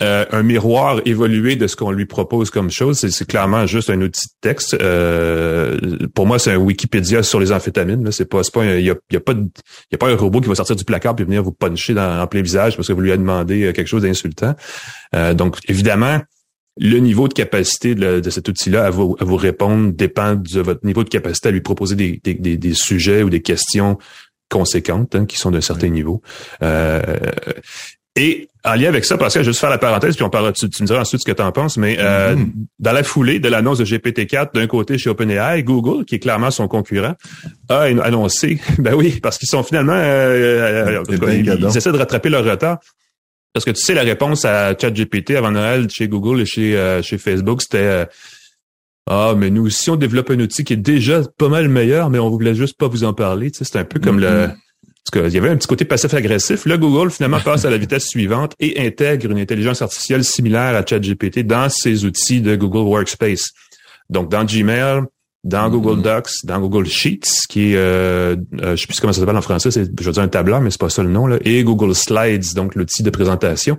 [0.00, 2.98] euh, un miroir évolué de ce qu'on lui propose comme chose.
[2.98, 4.74] C'est clairement juste un outil de texte.
[4.74, 5.78] Euh,
[6.14, 8.10] pour moi, c'est un Wikipédia sur les amphétamines.
[8.10, 10.48] C'est pas, pas, il y a, y a, pas, y a pas un robot qui
[10.48, 13.02] va sortir du placard puis venir vous puncher dans, en plein visage parce que vous
[13.02, 14.54] lui avez demandé euh, quelque chose d'insultant.
[15.34, 16.20] donc, évidemment,
[16.78, 20.86] le niveau de capacité de, cet outil-là à vous, à vous répondre dépend de votre
[20.86, 23.98] niveau de capacité à lui proposer des, des, des, sujets ou des questions
[24.48, 26.22] conséquentes hein, qui sont d'un certain niveau.
[26.62, 27.02] Euh,
[28.14, 30.30] et en lien avec ça, parce que je vais juste faire la parenthèse, puis on
[30.30, 32.50] parlera, tu, tu me diras ensuite ce que tu en penses, mais euh, mm-hmm.
[32.78, 36.50] dans la foulée de l'annonce de GPT-4, d'un côté chez OpenAI, Google, qui est clairement
[36.50, 37.14] son concurrent,
[37.70, 42.44] a annoncé, ben oui, parce qu'ils sont finalement, euh, euh, ils, essaient de rattraper leur
[42.44, 42.78] retard.
[43.54, 47.18] Parce que tu sais, la réponse à ChatGPT avant Noël chez Google et chez, chez
[47.18, 48.06] Facebook, c'était
[49.06, 52.18] Ah, mais nous aussi, on développe un outil qui est déjà pas mal meilleur, mais
[52.18, 53.50] on voulait juste pas vous en parler.
[53.50, 54.56] Tu sais, c'est un peu comme le mm-hmm.
[55.04, 56.64] Parce qu'il y avait un petit côté passif-agressif.
[56.66, 60.84] Là, Google finalement passe à la vitesse suivante et intègre une intelligence artificielle similaire à
[60.86, 63.50] ChatGPT dans ses outils de Google Workspace.
[64.10, 65.02] Donc, dans Gmail,
[65.44, 66.02] dans Google mm-hmm.
[66.02, 69.42] Docs, dans Google Sheets, qui est, euh, euh, je sais plus comment ça s'appelle en
[69.42, 71.64] français, c'est, je veux dire un tableur, mais c'est pas ça le nom, là, et
[71.64, 73.76] Google Slides, donc l'outil de présentation.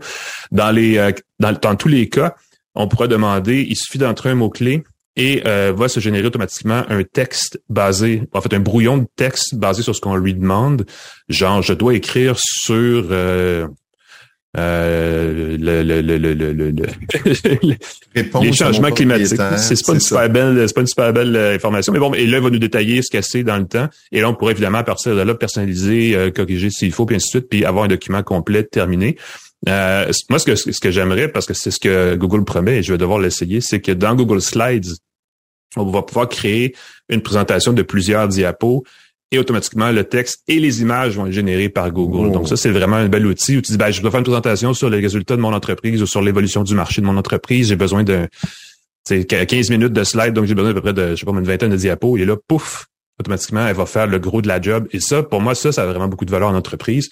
[0.52, 2.36] Dans les, euh, dans, dans tous les cas,
[2.76, 4.84] on pourrait demander, il suffit d'entrer un mot-clé
[5.16, 9.56] et euh, va se générer automatiquement un texte basé, en fait un brouillon de texte
[9.56, 10.86] basé sur ce qu'on lui demande.
[11.30, 13.68] Genre, je dois écrire sur, euh,
[14.56, 16.74] euh, le, le, le, le,
[18.42, 19.42] les changements climatiques.
[19.58, 21.92] C'est pas, une super belle, c'est pas une super belle information.
[21.92, 23.88] Mais bon, et là, il va nous détailler ce qu'elle c'est dans le temps.
[24.12, 27.16] Et là, on pourrait évidemment, à partir de là, personnaliser, euh, corriger s'il faut, puis
[27.16, 29.18] ainsi de suite, puis avoir un document complet terminé.
[29.70, 32.84] Euh, moi, ce que, ce que j'aimerais, parce que c'est ce que Google promet, et
[32.84, 34.94] je vais devoir l'essayer, c'est que dans Google Slides,
[35.76, 36.76] on va pouvoir créer
[37.10, 38.84] une présentation de plusieurs diapos
[39.32, 42.32] et automatiquement le texte et les images vont être générées par Google.
[42.32, 44.26] Donc ça, c'est vraiment un bel outil où tu dis, ben, je dois faire une
[44.26, 47.70] présentation sur les résultats de mon entreprise ou sur l'évolution du marché de mon entreprise.
[47.70, 48.28] J'ai besoin de
[49.10, 51.44] 15 minutes de slide, donc j'ai besoin d'à peu près de, je sais pas, une
[51.46, 52.18] vingtaine de diapos.
[52.18, 52.86] Et là, pouf,
[53.20, 54.88] automatiquement, elle va faire le gros de la job.
[54.92, 57.10] Et ça, pour moi, ça, ça a vraiment beaucoup de valeur en entreprise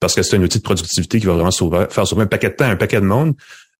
[0.00, 1.50] parce que c'est un outil de productivité qui va vraiment
[1.88, 3.34] faire sauver un paquet de temps, un paquet de monde.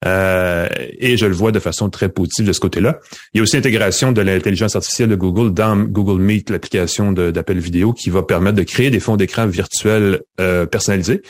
[0.05, 2.99] Euh, et je le vois de façon très positive de ce côté-là.
[3.33, 7.59] Il y a aussi l'intégration de l'intelligence artificielle de Google dans Google Meet, l'application d'appel
[7.59, 11.23] vidéo, qui va permettre de créer des fonds d'écran virtuels euh, personnalisés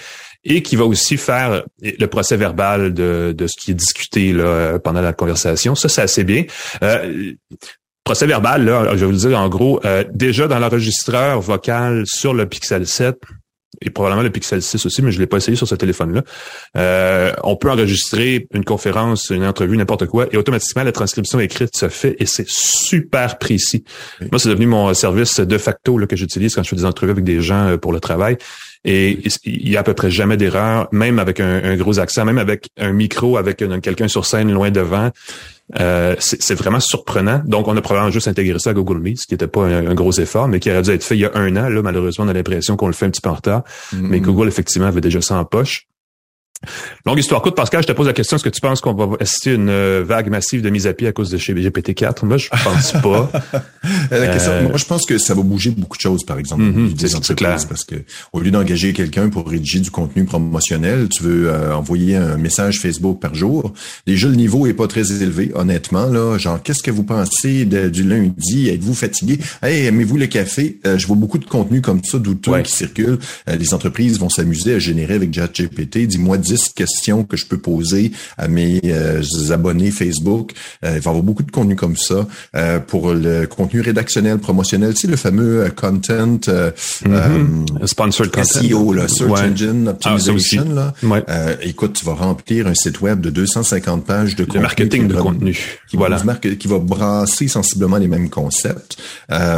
[0.44, 4.79] et qui va aussi faire le procès verbal de, de ce qui est discuté là,
[4.79, 5.75] pendant la conversation.
[5.75, 6.44] Ça, c'est assez bien.
[6.83, 7.33] Euh,
[8.05, 12.05] procès verbal, là, je vais vous le dire en gros, euh, déjà dans l'enregistreur vocal
[12.07, 13.16] sur le Pixel 7,
[13.82, 16.22] et probablement le Pixel 6 aussi, mais je l'ai pas essayé sur ce téléphone-là.
[16.76, 21.76] Euh, on peut enregistrer une conférence, une entrevue, n'importe quoi, et automatiquement la transcription écrite
[21.76, 23.84] se fait et c'est super précis.
[24.30, 27.12] Moi, c'est devenu mon service de facto là, que j'utilise quand je fais des entrevues
[27.12, 28.36] avec des gens euh, pour le travail.
[28.88, 32.38] Et il y a à peu près jamais d'erreur, même avec un, gros accent, même
[32.38, 35.11] avec un micro, avec quelqu'un sur scène loin devant.
[35.81, 37.42] Euh, c'est vraiment surprenant.
[37.44, 39.94] Donc, on a probablement juste intégré ça à Google Meet, ce qui n'était pas un,
[39.94, 41.68] gros effort, mais qui aurait dû être fait il y a un an.
[41.68, 43.64] Là, malheureusement, on a l'impression qu'on le fait un petit peu en retard.
[43.92, 43.99] Mm-hmm.
[44.03, 45.88] Mais Google, effectivement, avait déjà ça en poche.
[47.04, 49.16] Longue histoire courte, Pascal, je te pose la question, est-ce que tu penses qu'on va
[49.20, 52.24] assister à une euh, vague massive de mise à pied à cause de chez GPT-4?
[52.24, 53.30] Moi, je pense pas.
[54.10, 56.62] la question, euh, Moi, je pense que ça va bouger beaucoup de choses, par exemple,
[56.62, 57.58] mm c'est clair.
[57.68, 57.96] Parce que
[58.32, 62.80] au lieu d'engager quelqu'un pour rédiger du contenu promotionnel, tu veux euh, envoyer un message
[62.80, 63.72] Facebook par jour.
[64.06, 66.06] Déjà, le niveau est pas très élevé, honnêtement.
[66.06, 68.68] Là, genre, qu'est-ce que vous pensez du lundi?
[68.68, 69.38] Êtes-vous fatigué?
[69.62, 70.78] Hey, aimez-vous le café?
[70.84, 73.18] je vois beaucoup de contenu comme ça, douteux, qui circule.
[73.46, 76.06] les entreprises vont s'amuser à générer avec ChatGPT.
[76.06, 80.52] Dis-moi 10 questions que je peux poser à mes euh, abonnés Facebook.
[80.85, 82.26] Euh, il va y avoir beaucoup de contenu comme ça.
[82.54, 87.87] Euh, pour le contenu rédactionnel, promotionnel, tu sais, le fameux content, mm-hmm.
[87.87, 88.61] sponsored content.
[88.61, 90.66] SEO, là, Search Engine ah, Optimization.
[90.72, 90.94] là.
[91.62, 94.62] écoute, tu vas remplir un site web de 250 pages de contenu.
[94.62, 95.80] marketing de contenu.
[95.88, 96.16] Qui voilà.
[96.16, 98.96] Va, qui va brasser sensiblement les mêmes concepts.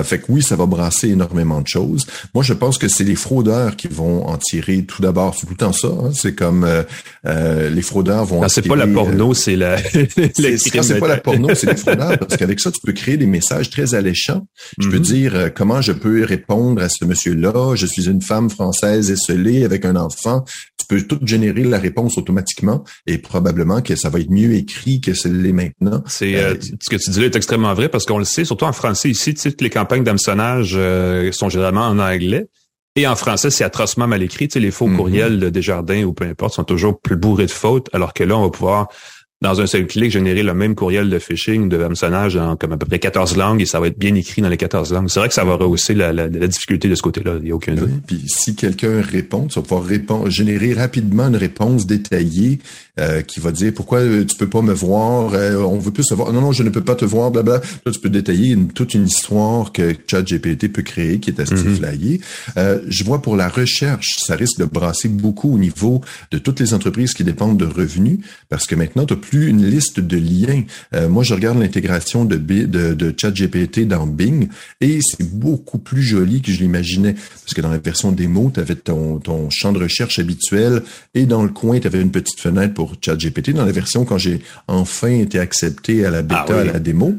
[0.04, 2.06] fait que oui, ça va brasser énormément de choses.
[2.34, 5.34] Moi, je pense que c'est les fraudeurs qui vont en tirer tout d'abord.
[5.34, 5.88] C'est tout le temps ça.
[5.88, 6.10] Hein.
[6.12, 6.77] C'est comme euh,
[7.24, 8.46] les fraudeurs vont.
[8.48, 9.78] c'est pas la porno, c'est la.
[9.78, 13.70] c'est pas la porno, c'est les fraudeurs parce qu'avec ça, tu peux créer des messages
[13.70, 14.46] très alléchants.
[14.78, 15.02] Je peux mhm.
[15.02, 17.74] dire euh, comment je peux répondre à ce monsieur-là?
[17.74, 20.44] Je suis une femme française esselée avec un enfant.
[20.78, 25.00] Tu peux tout générer la réponse automatiquement et probablement que ça va être mieux écrit
[25.00, 26.02] que ce l'est maintenant.
[26.06, 28.64] C'est euh, ce que tu dis là est extrêmement vrai parce qu'on le sait, surtout
[28.64, 30.78] en français ici, sais, les campagnes d'hameçonnage
[31.32, 32.46] sont généralement en anglais.
[32.98, 34.48] Et en français, c'est atrocement mal écrit.
[34.48, 34.96] Tu sais, les faux mhm.
[34.96, 38.36] courriels de Desjardins ou peu importe sont toujours plus bourrés de fautes, alors que là,
[38.36, 38.88] on va pouvoir
[39.40, 42.76] dans un seul clic, générer le même courriel de phishing, de hameçonnage en comme à
[42.76, 45.08] peu près 14 langues et ça va être bien écrit dans les 14 langues.
[45.08, 47.50] C'est vrai que ça va rehausser la, la, la difficulté de ce côté-là, il n'y
[47.52, 47.90] a aucun doute.
[48.04, 52.58] puis si quelqu'un répond, tu vas pouvoir répondre, générer rapidement une réponse détaillée
[52.98, 56.02] euh, qui va dire pourquoi euh, tu peux pas me voir, euh, on veut plus
[56.02, 57.60] se voir, non, non, je ne peux pas te voir, blabla.
[57.86, 62.18] Là, tu peux détailler toute une histoire que ChatGPT peut créer qui est assez mm
[62.88, 66.00] je vois pour la recherche, ça risque de brasser beaucoup au niveau
[66.32, 70.00] de toutes les entreprises qui dépendent de revenus parce que maintenant, tu plus une liste
[70.00, 70.62] de liens.
[70.94, 74.48] Euh, moi, je regarde l'intégration de, de, de ChatGPT dans Bing
[74.80, 77.14] et c'est beaucoup plus joli que je l'imaginais.
[77.14, 80.82] Parce que dans la version démo, tu avais ton, ton champ de recherche habituel
[81.14, 83.50] et dans le coin, tu avais une petite fenêtre pour ChatGPT.
[83.50, 87.14] Dans la version, quand j'ai enfin été accepté à la bêta, ah à la démo,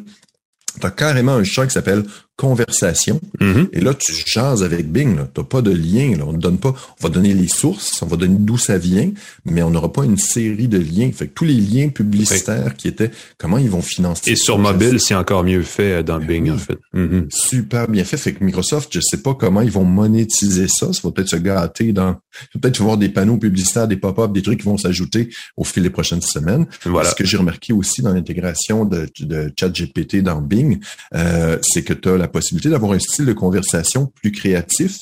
[0.79, 2.03] tu as carrément un champ qui s'appelle
[2.39, 3.19] conversation.
[3.41, 3.67] Mm-hmm.
[3.73, 5.17] Et là, tu jases avec Bing.
[5.33, 6.15] Tu n'as pas de lien.
[6.17, 6.23] Là.
[6.25, 6.73] On ne donne pas.
[7.01, 9.11] On va donner les sources, on va donner d'où ça vient,
[9.43, 11.11] mais on n'aura pas une série de liens.
[11.11, 14.31] Fait que tous les liens publicitaires qui étaient, comment ils vont financer.
[14.31, 16.79] Et sur mobile, c'est encore mieux fait euh, dans ben Bing, en fait.
[16.95, 17.25] Mm-hmm.
[17.29, 18.15] Super bien fait.
[18.15, 20.93] Fait que Microsoft, je sais pas comment ils vont monétiser ça.
[20.93, 22.15] Ça va peut-être se gâter dans.
[22.53, 25.89] Peut-être voir des panneaux publicitaires, des pop-up, des trucs qui vont s'ajouter au fil des
[25.89, 26.67] prochaines semaines.
[26.85, 27.09] Voilà.
[27.09, 30.79] Ce que j'ai remarqué aussi dans l'intégration de, de ChatGPT dans Bing,
[31.15, 34.97] euh, c'est que tu as la possibilité d'avoir un style de conversation plus créatif,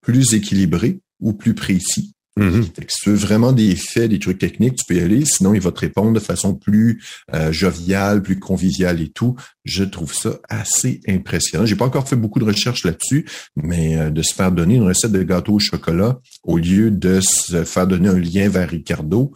[0.00, 2.12] plus équilibré ou plus précis.
[2.38, 2.68] Mhm.
[2.68, 5.24] Que si tu veux vraiment des faits, des trucs techniques, tu peux y aller.
[5.24, 7.02] Sinon, il va te répondre de façon plus
[7.34, 9.34] euh, joviale, plus conviviale et tout.
[9.64, 11.66] Je trouve ça assez impressionnant.
[11.66, 14.84] J'ai pas encore fait beaucoup de recherches là-dessus, mais euh, de se faire donner une
[14.84, 19.32] recette de gâteau au chocolat au lieu de se faire donner un lien vers Ricardo,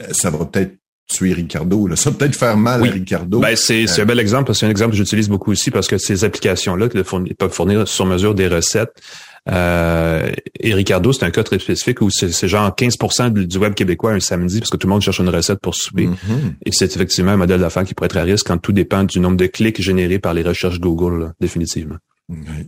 [0.00, 1.86] euh, ça va peut-être tuer Ricardo.
[1.86, 1.96] Là.
[1.96, 2.88] Ça va peut-être faire mal Oui.
[2.88, 3.40] à Ricardo.
[3.40, 5.70] Ben, c'est c'est un bel exemple parce que c'est un exemple que j'utilise beaucoup aussi
[5.70, 6.88] parce que ces applications-là
[7.38, 8.92] peuvent fournir sur mesure des recettes.
[9.50, 12.96] Euh, et Ricardo, c'est un cas très spécifique où c'est genre 15
[13.32, 15.74] du du web québécois un samedi parce que tout le monde cherche une recette pour
[15.74, 16.06] souper.
[16.06, 16.54] Mhm.
[16.64, 19.20] Et c'est effectivement un modèle d'affaires qui pourrait être à risque quand tout dépend du
[19.20, 21.96] nombre de clics générés par les recherches Google, là, définitivement.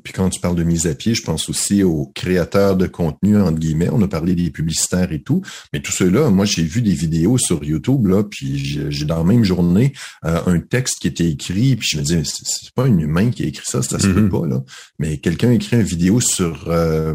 [0.04, 3.38] Puis quand tu parles de mise à pied, je pense aussi aux créateurs de contenu,
[3.40, 3.88] entre guillemets.
[3.90, 5.40] On a parlé des publicitaires et tout.
[5.72, 9.24] Mais tout cela, moi, j'ai vu des vidéos sur YouTube, là, puis j'ai dans la
[9.24, 9.94] même journée
[10.26, 13.44] euh, un texte qui était écrit, puis je me dis, c'est pas un humain qui
[13.44, 14.28] a écrit ça, ça se peut Mhm.
[14.28, 14.62] pas, là.
[14.98, 17.14] Mais quelqu'un a écrit une vidéo sur euh,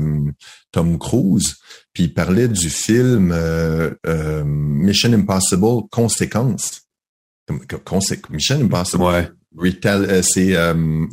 [0.71, 1.57] Tom Cruise,
[1.93, 6.81] puis il parlait du film euh, euh, Mission Impossible Conséquences.
[7.47, 9.03] Comme- comme- consé- Mission Impossible.
[9.03, 9.29] Ouais.
[9.85, 11.05] Euh, c'est euh,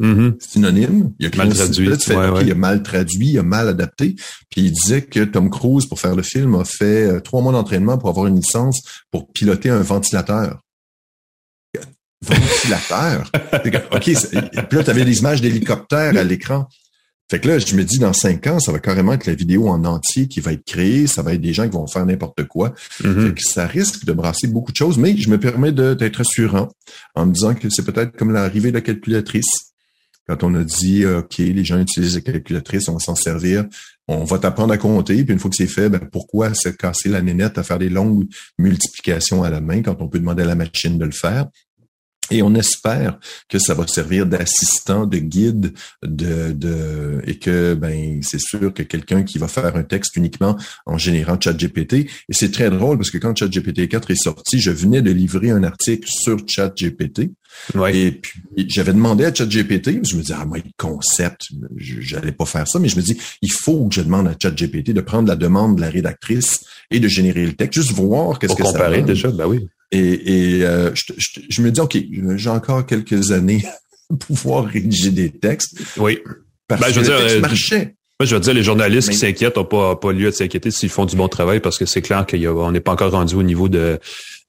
[0.00, 0.36] Mhm.
[0.40, 1.12] synonyme.
[1.18, 2.44] Il a Mal traduit, peut-être fait, ouais, ok, ouais.
[2.46, 4.16] Il a mal traduit, il a mal adapté.
[4.50, 7.52] Puis il disait que Tom Cruise, pour faire le film, a fait euh, trois mois
[7.52, 10.60] d'entraînement pour avoir une licence pour piloter un ventilateur.
[12.22, 13.30] Ventilateur?
[13.92, 16.68] OK, puis là, tu avais des images d'hélicoptères à l'écran.
[17.30, 19.68] Fait que là, je me dis, dans cinq ans, ça va carrément être la vidéo
[19.68, 21.06] en entier qui va être créée.
[21.06, 22.74] Ça va être des gens qui vont faire n'importe quoi.
[23.04, 23.28] Mhm.
[23.28, 26.68] Fait que ça risque de brasser beaucoup de choses, mais je me permets d'être assurant
[27.14, 29.69] en me disant que c'est peut-être comme l'arrivée de la calculatrice.
[30.30, 33.64] Quand on a dit, euh, OK, les gens utilisent la calculatrice, on va s'en servir,
[34.06, 37.08] on va t'apprendre à compter, puis une fois que c'est fait, ben, pourquoi se casser
[37.08, 40.46] la nénette à faire des longues multiplications à la main quand on peut demander à
[40.46, 41.46] la machine de le faire?
[42.30, 45.72] Et on espère que ça va servir d'assistant, de guide,
[46.04, 50.56] de, de et que ben c'est sûr que quelqu'un qui va faire un texte uniquement
[50.86, 51.94] en générant ChatGPT.
[51.94, 55.50] Et c'est très drôle parce que quand ChatGPT 4 est sorti, je venais de livrer
[55.50, 57.32] un article sur ChatGPT.
[57.74, 57.96] Ouais.
[57.96, 62.46] Et puis, j'avais demandé à ChatGPT, je me disais, ah, moi, concept, je j'allais pas
[62.46, 65.28] faire ça, mais je me dis, il faut que je demande à ChatGPT de prendre
[65.28, 68.72] la demande de la rédactrice et de générer le texte, juste voir qu'est-ce que ça
[68.72, 69.06] comparer donne.
[69.06, 69.66] déjà, ben oui.
[69.92, 71.98] Et, et euh, je, je- je me dis, OK,
[72.36, 73.64] j'ai encore quelques années
[74.08, 75.78] pour pouvoir rédiger des textes.
[75.96, 76.18] Oui.
[76.68, 77.96] Parce Ben, je que veux le dire, texte euh, marchait.
[78.20, 80.70] Moi, je veux dire, les journalistes Mais- qui s'inquiètent n'ont pas, pas lieu de s'inquiéter
[80.70, 83.42] s'ils font du bon travail parce que c'est clair qu'on n'est pas encore rendu au
[83.42, 83.98] niveau de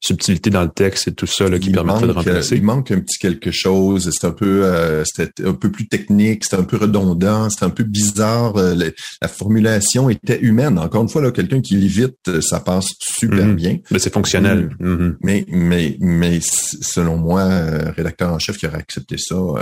[0.02, 2.56] subtilité dans le texte et tout ça là, qui il permettrait de manque, euh, remplacer.
[2.58, 4.10] il manque un petit quelque chose.
[4.12, 7.70] C'est un peu, euh, c'était un peu plus technique, c'était un peu redondant, c'était un
[7.70, 8.58] peu bizarre.
[8.58, 8.76] euh,
[9.22, 10.78] la formulation était humaine.
[10.78, 13.56] Encore une fois, là, quelqu'un qui lit vite, euh, ça passe super Mhm.
[13.56, 13.78] bien.
[13.90, 14.72] Mais c'est fonctionnel.
[14.82, 15.16] Mhm.
[15.22, 17.48] Mais, mais, mais selon moi,
[17.96, 19.62] rédacteur en chef qui aurait accepté ça, euh,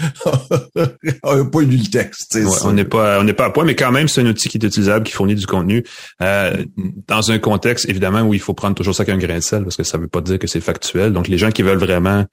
[1.22, 2.28] a pas lu le texte.
[2.32, 2.68] c'est Ouais, ça.
[2.68, 4.58] on n'est pas on n'est pas à point, mais quand même, c'est un outil qui
[4.58, 5.84] est utilisable, qui fournit du contenu
[6.22, 6.64] euh,
[7.08, 9.62] dans un contexte évidemment où il faut prendre toujours ça avec un grain de sel
[9.62, 11.12] parce que ça veut pas dire que c'est factuel.
[11.12, 12.24] Donc les gens qui veulent vraiment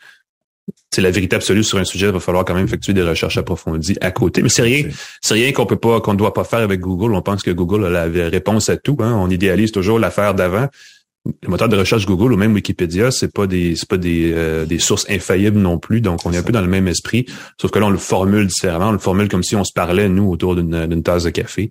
[0.92, 3.38] c'est la vérité absolue sur un sujet, il va falloir quand même effectuer des recherches
[3.38, 4.42] approfondies à côté.
[4.42, 4.84] Mais c'est rien,
[5.22, 7.14] c'est rien qu'on peut pas, qu'on ne doit pas faire avec Google.
[7.14, 8.98] On pense que Google a la réponse à tout.
[9.00, 9.14] Hein.
[9.14, 10.68] On idéalise toujours l'affaire d'avant.
[11.44, 14.66] Le moteur de recherche Google ou même Wikipédia, c'est pas des, c'est pas des, euh,
[14.66, 16.02] des sources infaillibles non plus.
[16.02, 17.26] Donc on est un peu dans le même esprit,
[17.60, 18.90] sauf que là on le formule différemment.
[18.90, 21.70] On le formule comme si on se parlait nous autour d'une, d'une tasse de café.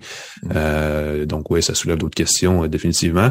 [0.54, 3.30] Euh, donc oui, ça soulève d'autres questions euh, définitivement.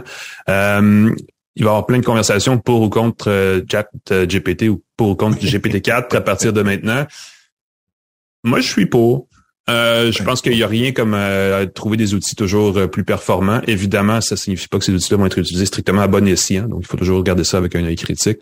[0.49, 1.09] Euh,
[1.55, 4.83] il va y avoir plein de conversations pour ou contre euh, chat euh, GPT ou
[4.97, 7.05] pour ou contre GPT-4 à partir de maintenant.
[8.43, 9.27] Moi, je suis pour.
[9.69, 13.03] Euh, je pense qu'il n'y a rien comme euh, trouver des outils toujours euh, plus
[13.03, 13.61] performants.
[13.67, 16.67] Évidemment, ça signifie pas que ces outils-là vont être utilisés strictement à bon escient.
[16.67, 18.37] Donc, il faut toujours regarder ça avec un œil critique.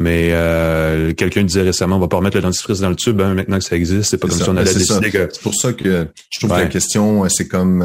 [0.00, 3.34] Mais euh, quelqu'un disait récemment, on va pas remettre le dentifrice dans le tube hein,
[3.34, 4.10] maintenant que ça existe.
[4.10, 4.44] C'est pas comme ça.
[4.44, 6.58] si on Ben, allait décider que C'est pour ça que je trouve Ouais.
[6.58, 7.84] que la question, c'est comme,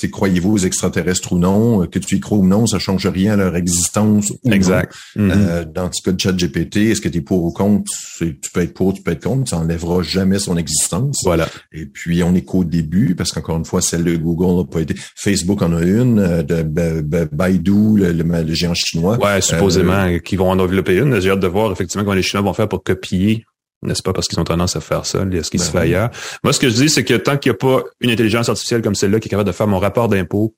[0.00, 3.34] tu croyez-vous aux extraterrestres ou non, que tu y crois ou non, ça change rien
[3.34, 4.94] à leur existence ou exact.
[5.16, 5.34] non.
[5.34, 5.46] Mhm.
[5.48, 7.90] Euh, dans le cas de ChatGPT, est-ce que tu es pour ou contre?
[8.18, 11.18] Tu peux être pour, tu peux être contre, ça enlèvera jamais son existence.
[11.24, 11.46] Voilà.
[11.72, 14.80] Et puis, on est qu'au début, parce qu'encore une fois, celle de Google n'a pas
[14.80, 14.94] été.
[15.16, 19.18] Facebook en a une, euh, de Ba- Ba- Baidu, le, le- le géant chinois.
[19.22, 21.20] Ouais, supposément qu'ils vont en développer une.
[21.20, 23.44] J'ai hâte de voir effectivement comment les Chinois vont faire pour copier,
[23.82, 25.84] n'est-ce pas, parce qu'ils ont tendance à faire ça, ce qui Ben se fait oui.
[25.84, 26.10] ailleurs.
[26.44, 28.82] Moi, ce que je dis, c'est que tant qu'il n'y a pas une intelligence artificielle
[28.82, 30.54] comme celle-là qui est capable de faire mon rapport d'impôt,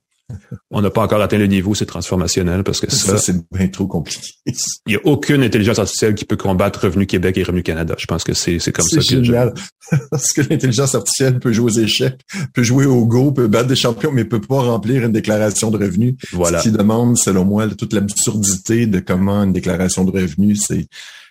[0.70, 3.68] on n'a pas encore atteint le niveau, c'est transformationnel, parce que Ça, ça, c'est bien
[3.68, 4.20] trop compliqué.
[4.46, 4.54] il
[4.88, 7.94] n'y a aucune intelligence artificielle qui peut combattre Revenu Québec et Revenu Canada.
[7.98, 9.54] Je pense que c'est c'est comme ça C'est que je- génial.
[10.10, 12.20] Parce que l'intelligence artificielle peut jouer aux échecs,
[12.52, 15.78] peut jouer au go, peut battre des champions, mais peut pas remplir une déclaration de
[15.78, 16.14] revenus.
[16.32, 16.58] Voilà.
[16.58, 20.86] Ce qui demande, selon moi, toute l'absurdité de comment une déclaration de revenus, c'est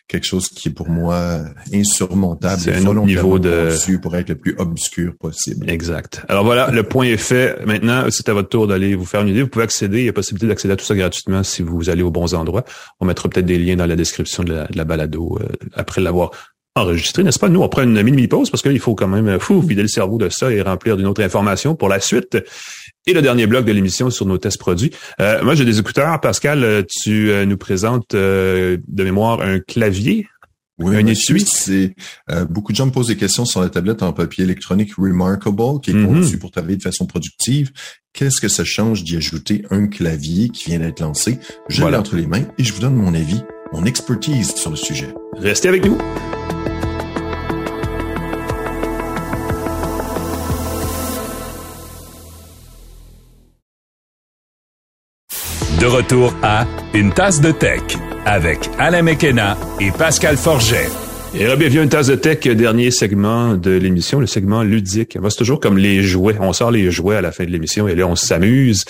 [0.07, 1.41] quelque chose qui est pour moi
[1.73, 2.61] insurmontable.
[2.61, 5.69] C'est un autre niveau de pour être le plus obscur possible.
[5.69, 6.21] Exact.
[6.29, 7.57] Alors voilà, le point est fait.
[7.65, 9.41] Maintenant, c'est à votre tour d'aller vous faire une idée.
[9.41, 9.99] Vous pouvez accéder.
[9.99, 12.63] Il y a possibilité d'accéder à tout ça gratuitement si vous allez aux bons endroits.
[12.99, 16.31] On mettra peut-être des liens dans la description de la, balado euh, après l'avoir
[16.75, 17.49] enregistré, n'est-ce pas?
[17.49, 20.17] Nous, on prend une mini-pause parce qu'il faut quand même euh, fou, vider le cerveau
[20.17, 22.37] de ça et remplir d'une autre information pour la suite.
[23.07, 24.91] Et le dernier bloc de l'émission sur nos tests produits.
[25.21, 26.19] Euh, moi, j'ai des écouteurs.
[26.19, 30.27] Pascal, euh, tu nous présentes de mémoire un clavier.
[30.79, 31.41] Oui, un étui.
[31.47, 31.95] C'est
[32.49, 35.91] beaucoup de gens me posent des questions sur la tablette en papier électronique Remarkable, qui
[35.91, 37.71] est conçu pour travailler de façon productive.
[38.13, 41.39] Qu'est-ce que ça change d'y ajouter un clavier qui vient d'être lancé?
[41.69, 43.41] Je l'ai entre les mains et je vous donne mon avis,
[43.73, 45.13] mon expertise sur le sujet.
[45.37, 45.97] Restez avec nous.
[55.79, 56.65] De retour à
[56.95, 57.81] Une tasse de tech
[58.25, 60.89] avec Alain Mekena et Pascal Forget.
[61.35, 65.19] Et bienvenue à Une tasse de tech, dernier segment de l'émission, le segment ludique.
[65.29, 66.35] C'est toujours comme les jouets.
[66.39, 68.85] On sort les jouets à la fin de l'émission et là, on s'amuse.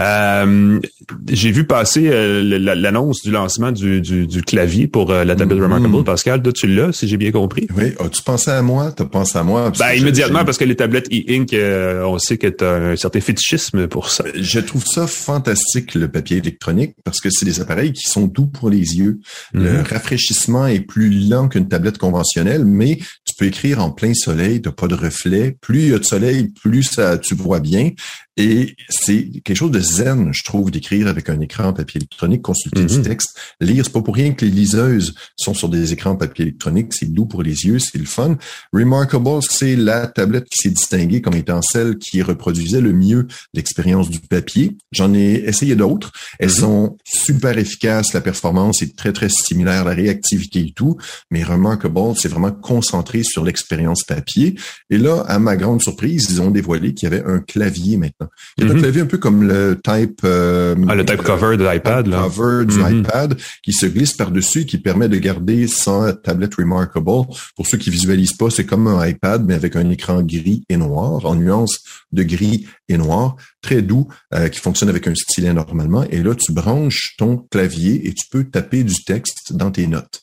[0.00, 0.80] Euh,
[1.28, 5.60] j'ai vu passer euh, l'annonce du lancement du, du, clavier pour euh, la tablette.
[5.60, 6.02] Remarkable.
[6.04, 7.68] Pascal, toi, tu l'as, si j'ai bien compris.
[7.76, 7.92] Oui.
[8.00, 8.90] As-tu pensé à moi?
[8.90, 9.70] T'as pensé à moi?
[9.78, 14.08] Ben, immédiatement, parce que les tablettes e-ink, on sait que tu un certain fétichisme pour
[14.08, 14.24] ça.
[14.34, 18.46] Je trouve ça fantastique, le papier électronique, parce que c'est des appareils qui sont doux
[18.46, 19.20] pour les yeux.
[19.52, 19.88] Le mm-hmm.
[19.88, 24.72] rafraîchissement est plus lent qu'une tablette conventionnelle, mais tu peux écrire en plein soleil, t'as
[24.72, 25.56] pas de reflet.
[25.60, 27.90] Plus il y a de soleil, plus ça, tu vois bien.
[28.38, 32.40] Et c'est quelque chose de zen, je trouve, d'écrire avec un écran en papier électronique,
[32.40, 33.02] consulter du mhm.
[33.02, 33.84] texte, lire.
[33.84, 36.94] C'est pas pour rien que les liseuses sont sur des écrans en papier électronique.
[36.94, 38.38] C'est doux pour les yeux, c'est le fun.
[38.72, 44.08] Remarkable, c'est la tablette qui s'est distinguée comme étant celle qui reproduisait le mieux l'expérience
[44.08, 44.78] du papier.
[44.92, 46.10] J'en ai essayé d'autres.
[46.38, 46.54] Elles mhm.
[46.54, 48.14] sont super efficaces.
[48.14, 50.96] La performance est très, très similaire, la réactivité et tout.
[51.30, 54.54] Mais Remarkable, c'est vraiment concentré sur l'expérience papier.
[54.88, 58.21] Et là, à ma grande surprise, ils ont dévoilé qu'il y avait un clavier maintenant
[58.58, 61.56] il y a un clavier un peu comme le type euh, ah, le type cover
[61.56, 62.22] de l'iPad là.
[62.22, 63.00] cover du mm-hmm.
[63.00, 67.26] iPad qui se glisse par-dessus et qui permet de garder sa tablette Remarkable.
[67.56, 70.76] Pour ceux qui visualisent pas, c'est comme un iPad mais avec un écran gris et
[70.76, 75.52] noir en nuance de gris et noir, très doux euh, qui fonctionne avec un stylet
[75.52, 79.86] normalement et là tu branches ton clavier et tu peux taper du texte dans tes
[79.86, 80.22] notes.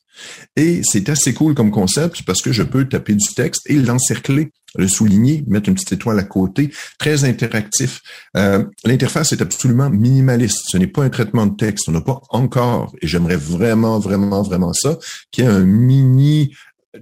[0.56, 4.52] Et c'est assez cool comme concept parce que je peux taper du texte et l'encercler,
[4.76, 8.02] le souligner, mettre une petite étoile à côté, très interactif.
[8.38, 10.66] Euh, l'interface est absolument minimaliste.
[10.68, 11.90] Ce n'est pas un traitement de texte.
[11.90, 14.98] On n'a pas encore, et j'aimerais vraiment, vraiment, vraiment ça,
[15.32, 16.54] qu'il y ait un mini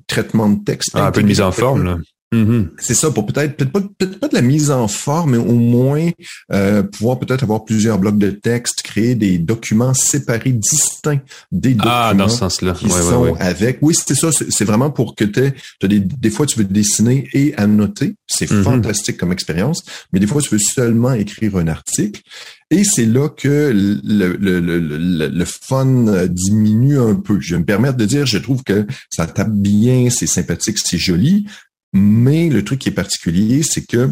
[0.08, 0.92] traitement de texte.
[0.94, 1.98] Ah, un peu de mise en forme, là.
[2.34, 2.72] Mm-hmm.
[2.78, 5.54] C'est ça, pour peut-être peut-être pas, peut pas de la mise en forme, mais au
[5.54, 6.10] moins
[6.52, 11.22] euh, pouvoir peut-être avoir plusieurs blocs de texte, créer des documents séparés, distincts
[11.54, 12.74] des documents ah, dans ce sens-là.
[12.74, 13.78] qui sont avec.
[13.82, 14.30] Oui, c'est ça.
[14.32, 15.54] C'est vraiment pour que tu
[15.88, 18.16] des, des fois tu veux dessiner et annoter.
[18.28, 18.64] C'est mm-hmm.
[18.64, 19.84] fantastique comme expérience.
[20.12, 22.22] Mais des fois tu veux seulement écrire un article.
[22.70, 27.40] Et c'est là que le, le, le, le, fun diminue un peu.
[27.40, 30.98] Je vais me permettre de dire, je trouve que ça tape bien, c'est sympathique, c'est
[30.98, 31.48] joli,
[31.94, 34.12] mais le truc qui est particulier, c'est que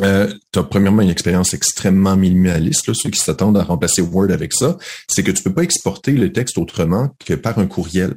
[0.00, 2.86] euh, tu as premièrement une expérience extrêmement minimaliste.
[2.88, 4.76] Là, ceux qui s'attendent à remplacer Word avec ça,
[5.08, 8.14] c'est que tu peux pas exporter le texte autrement que par un courriel.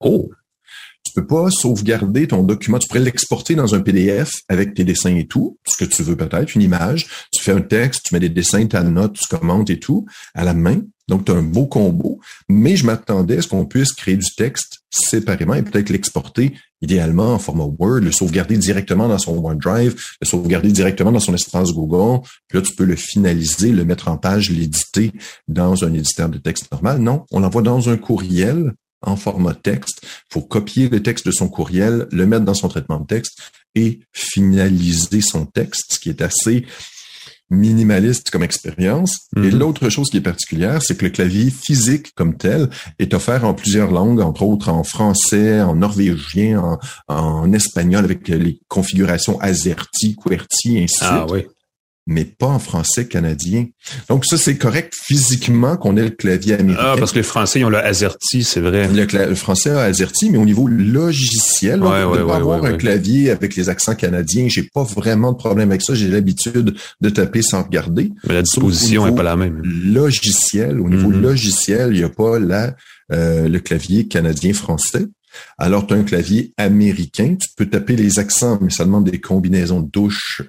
[0.00, 0.30] Oh!
[1.04, 2.78] Tu peux pas sauvegarder ton document.
[2.78, 6.16] Tu pourrais l'exporter dans un PDF avec tes dessins et tout, ce que tu veux
[6.16, 7.08] peut-être, une image.
[7.32, 10.44] Tu fais un texte, tu mets des dessins, ta note, tu commentes et tout à
[10.44, 10.82] la main.
[11.10, 12.20] Donc, tu as un beau combo.
[12.48, 17.34] Mais je m'attendais à ce qu'on puisse créer du texte séparément et peut-être l'exporter idéalement
[17.34, 21.72] en format Word, le sauvegarder directement dans son OneDrive, le sauvegarder directement dans son espace
[21.72, 22.24] Google.
[22.48, 25.12] Puis là, tu peux le finaliser, le mettre en page, l'éditer
[25.48, 26.98] dans un éditeur de texte normal.
[26.98, 30.00] Non, on l'envoie dans un courriel en format texte.
[30.02, 33.38] Il faut copier le texte de son courriel, le mettre dans son traitement de texte
[33.74, 36.66] et finaliser son texte, ce qui est assez
[37.50, 39.26] minimaliste comme expérience.
[39.36, 39.58] Et mhm.
[39.58, 43.54] l'autre chose qui est particulière, c'est que le clavier physique comme tel est offert en
[43.54, 46.78] plusieurs langues, entre autres en français, en norvégien, en,
[47.08, 51.46] en espagnol avec les configurations AZERTY, QWERTY, ainsi de ah, Oui
[52.10, 53.66] mais pas en français canadien.
[54.08, 56.84] Donc ça, c'est correct physiquement qu'on ait le clavier américain.
[56.84, 58.88] Ah, parce que les Français, ils ont le AZERTY, c'est vrai.
[58.88, 63.54] Le, français a AZERTY, mais au niveau logiciel, ouais, on pas avoir un clavier avec
[63.54, 64.48] les accents canadiens.
[64.48, 65.94] J'ai pas vraiment de problème avec ça.
[65.94, 68.10] J'ai l'habitude de taper sans regarder.
[68.26, 69.62] Mais la disposition est pas la même.
[69.62, 71.20] Logiciel, au niveau mm-hmm.
[71.20, 72.74] logiciel, il n'y a pas la,
[73.12, 75.06] euh, le clavier canadien-français.
[75.58, 79.20] Alors, tu as un clavier américain, tu peux taper les accents, mais ça demande des
[79.20, 80.42] combinaisons de douches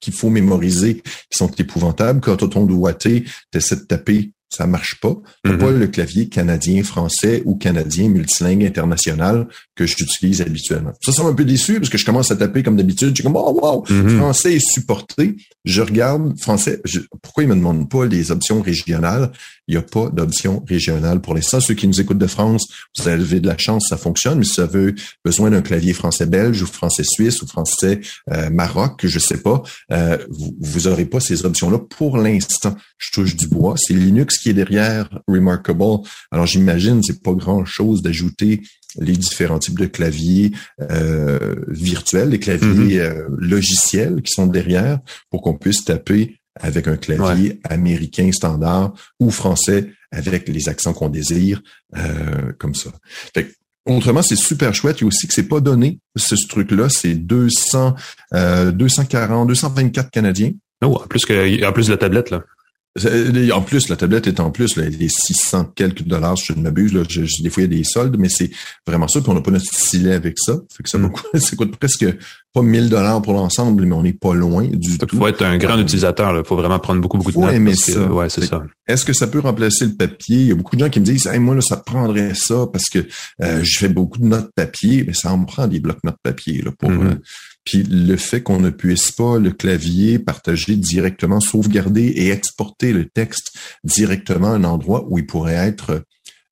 [0.00, 2.20] qu'il faut mémoriser qui sont épouvantables.
[2.20, 5.14] Quand tu ton doigté, tu essaies de taper ça marche pas.
[5.42, 5.58] T'as Mhm.
[5.58, 10.92] pas le clavier canadien, français ou canadien multilingue international que j'utilise habituellement.
[11.04, 13.14] Ça, ça m'a un peu déçu parce que je commence à taper comme d'habitude.
[13.14, 14.18] J'ai comme, oh wow, Mhm.
[14.18, 15.36] français est supporté.
[15.64, 16.80] Je regarde français.
[16.84, 19.30] je- pourquoi ils me demandent pas les options régionales?
[19.68, 21.60] Il n'y a pas d'option régionale pour l'instant.
[21.60, 22.66] Ceux qui nous écoutent de France,
[22.98, 24.38] vous avez de la chance, ça fonctionne.
[24.38, 28.00] Mais si vous avez besoin d'un clavier français-belge ou français-suisse ou français
[28.32, 29.62] euh, Maroc, je sais pas,
[29.92, 32.76] euh, vous, vous aurez pas ces options-là pour l'instant.
[32.98, 33.74] Je touche du bois.
[33.76, 36.06] C'est Linux qui est derrière Remarkable.
[36.30, 38.62] Alors j'imagine c'est pas grand-chose d'ajouter
[38.98, 40.52] les différents types de claviers
[40.90, 46.96] euh, virtuels, les claviers euh, logiciels qui sont derrière pour qu'on puisse taper avec un
[46.96, 51.62] clavier américain standard ou français avec les accents qu'on désire,
[51.96, 52.90] euh, comme ça.
[53.34, 53.52] Fait que,
[53.86, 54.98] Autrement, c'est super chouette.
[54.98, 56.88] Il y a aussi que c'est pas donné, ce, ce truc-là.
[56.88, 57.94] C'est 200,
[58.34, 60.50] euh, 240, 224 Canadiens.
[60.84, 62.42] Oh, en plus que, en plus de la tablette, là.
[62.96, 66.52] C'est- En plus, la tablette est en plus, là, les 600 quelques dollars, si je
[66.54, 66.92] ne m'abuse.
[66.94, 68.50] Là, je- je- des fois, il y a des soldes, mais c'est
[68.86, 69.20] vraiment ça.
[69.20, 70.54] Puis on n'a pas notre stylet avec ça.
[70.76, 71.02] Fait que ça, Mm.
[71.02, 72.06] va coûter- ça coûte presque
[72.54, 75.06] pas 1000 dollars pour l'ensemble, mais on n'est pas loin du Fait tout.
[75.06, 76.42] qu'il faut être un grand utilisateur, là.
[76.44, 77.74] Faut vraiment prendre beaucoup, beaucoup de Faut notes.
[77.74, 78.00] que, ça.
[78.12, 78.62] ouais, c'est ça.
[78.88, 80.38] Est-ce que ça peut remplacer le papier?
[80.38, 82.66] Il y a beaucoup de gens qui me disent, hey, moi, là, ça prendrait ça
[82.72, 83.06] parce que
[83.42, 85.04] euh, je fais beaucoup de notes papier.
[85.06, 86.62] Mais ça en prend des blocs-notes papier.
[86.62, 87.06] Là, pour, Mhm.
[87.08, 87.14] euh,
[87.66, 93.06] puis le fait qu'on ne puisse pas le clavier partager directement, sauvegarder et exporter le
[93.06, 96.04] texte directement à un endroit où il pourrait être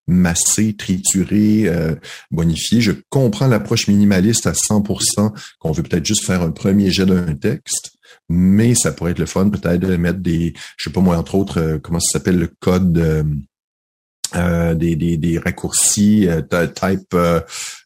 [0.08, 1.94] massé, trituré, euh,
[2.32, 2.80] bonifié.
[2.80, 7.36] Je comprends l'approche minimaliste à 100%, qu'on veut peut-être juste faire un premier jet d'un
[7.36, 7.92] texte,
[8.28, 11.36] mais ça pourrait être le fun peut-être de mettre des, je sais pas moi, entre
[11.36, 13.22] autres, euh, comment ça s'appelle le code euh,
[14.36, 17.40] euh, des, des, des raccourcis euh, type euh,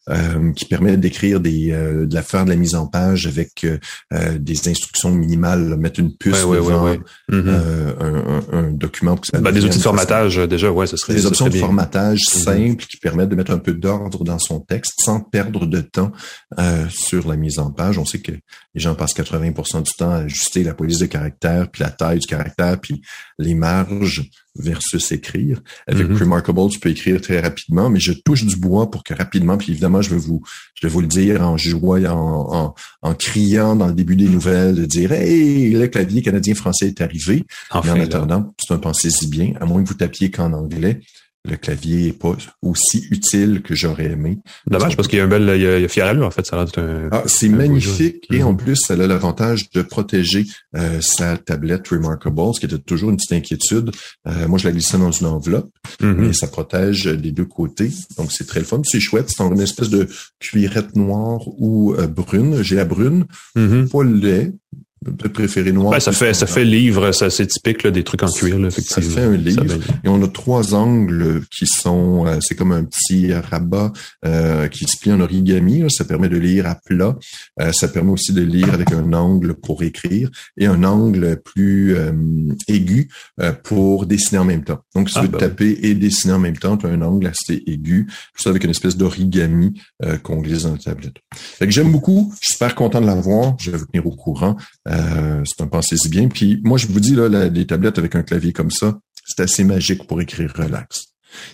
[0.09, 3.63] euh, qui permet d'écrire des euh, de la faire de la mise en page avec
[3.63, 3.77] euh,
[4.13, 6.99] euh, des instructions minimales, mettre une puce Ouais, devant ouais.
[7.29, 7.43] Mhm.
[7.47, 10.87] euh, un, un- un document pour que ça Ben, des outils de formatage, déjà, ouais,
[10.87, 12.41] ce serait, des options serait de formatage Mhm.
[12.43, 16.11] simples qui permettent de mettre un peu d'ordre dans son texte sans perdre de temps
[16.59, 17.97] euh, sur la mise en page.
[17.97, 21.69] On sait que les gens passent 80% du temps à ajuster la police de caractère,
[21.71, 23.01] puis la taille du caractère, puis
[23.37, 25.61] les marges versus écrire.
[25.87, 26.17] Avec Mhm.
[26.17, 29.71] Remarkable, tu peux écrire très rapidement, mais je touche du bois pour que rapidement, puis
[29.71, 30.41] évidemment, je vais vous,
[30.75, 34.27] je vais vous le dire en jouant, en, en, en criant dans le début des
[34.27, 37.45] nouvelles, de dire Hey, le clavier canadien-français est arrivé.
[37.83, 41.01] Mais en attendant, c'est un pensez-y bien, à moins que vous tapiez qu'en anglais,
[41.49, 44.39] le clavier est pas aussi utile que j'aurais aimé.
[44.67, 46.25] Dommage, parce qu'il y a un bel, il y a, il y a fier allure,
[46.25, 46.63] en fait, ça
[47.11, 48.57] Ah, c'est magnifique et en Mhm.
[48.57, 50.45] plus, ça a l'avantage de protéger
[50.75, 53.91] euh, sa tablette Remarkable, ce qui était toujours une petite inquiétude.
[54.27, 55.71] Euh, moi, je la glissais dans une enveloppe,
[56.01, 56.15] Mhm.
[56.27, 57.91] mais ça protège des deux côtés.
[58.17, 58.81] Donc, c'est très le fun.
[58.83, 59.29] C'est chouette.
[59.29, 60.07] C'est en une espèce de
[60.39, 62.61] cuirette noire ou euh, brune.
[62.61, 63.25] J'ai la brune,
[63.55, 63.89] Mhm.
[63.89, 64.51] pas le lait.
[65.05, 65.93] Peut-être préféré noir.
[65.93, 68.67] Ouais, ça fait, ça fait livre, ça, c'est typique, là, des trucs en cuir, là,
[68.67, 69.09] effectivement.
[69.15, 69.77] fait un livre.
[70.03, 73.93] Et on a trois angles qui sont, euh, c'est comme un petit rabat
[74.25, 75.79] euh, qui se plie en origami.
[75.79, 75.87] là.
[75.89, 77.15] Ça permet de lire à plat.
[77.61, 81.95] Euh, ça permet aussi de lire avec un angle pour écrire et un angle plus
[81.95, 82.11] euh,
[82.67, 84.79] aigu euh, pour dessiner en même temps.
[84.95, 87.01] Donc, si tu Ah, veux bah taper et dessiner en même temps, tu as un
[87.01, 88.05] angle assez aigu.
[88.35, 91.15] Tout ça avec une espèce d'origami euh, qu'on glisse dans la tablette.
[91.33, 92.31] Fait que j'aime beaucoup.
[92.41, 93.55] Je suis super content de l'avoir.
[93.59, 94.57] Je vais vous tenir au courant.
[94.89, 96.27] Euh, c'est un pensez-y bien.
[96.27, 99.41] Puis moi, je vous dis, là, la- les tablettes avec un clavier comme ça, c'est
[99.43, 101.05] assez magique pour écrire relax.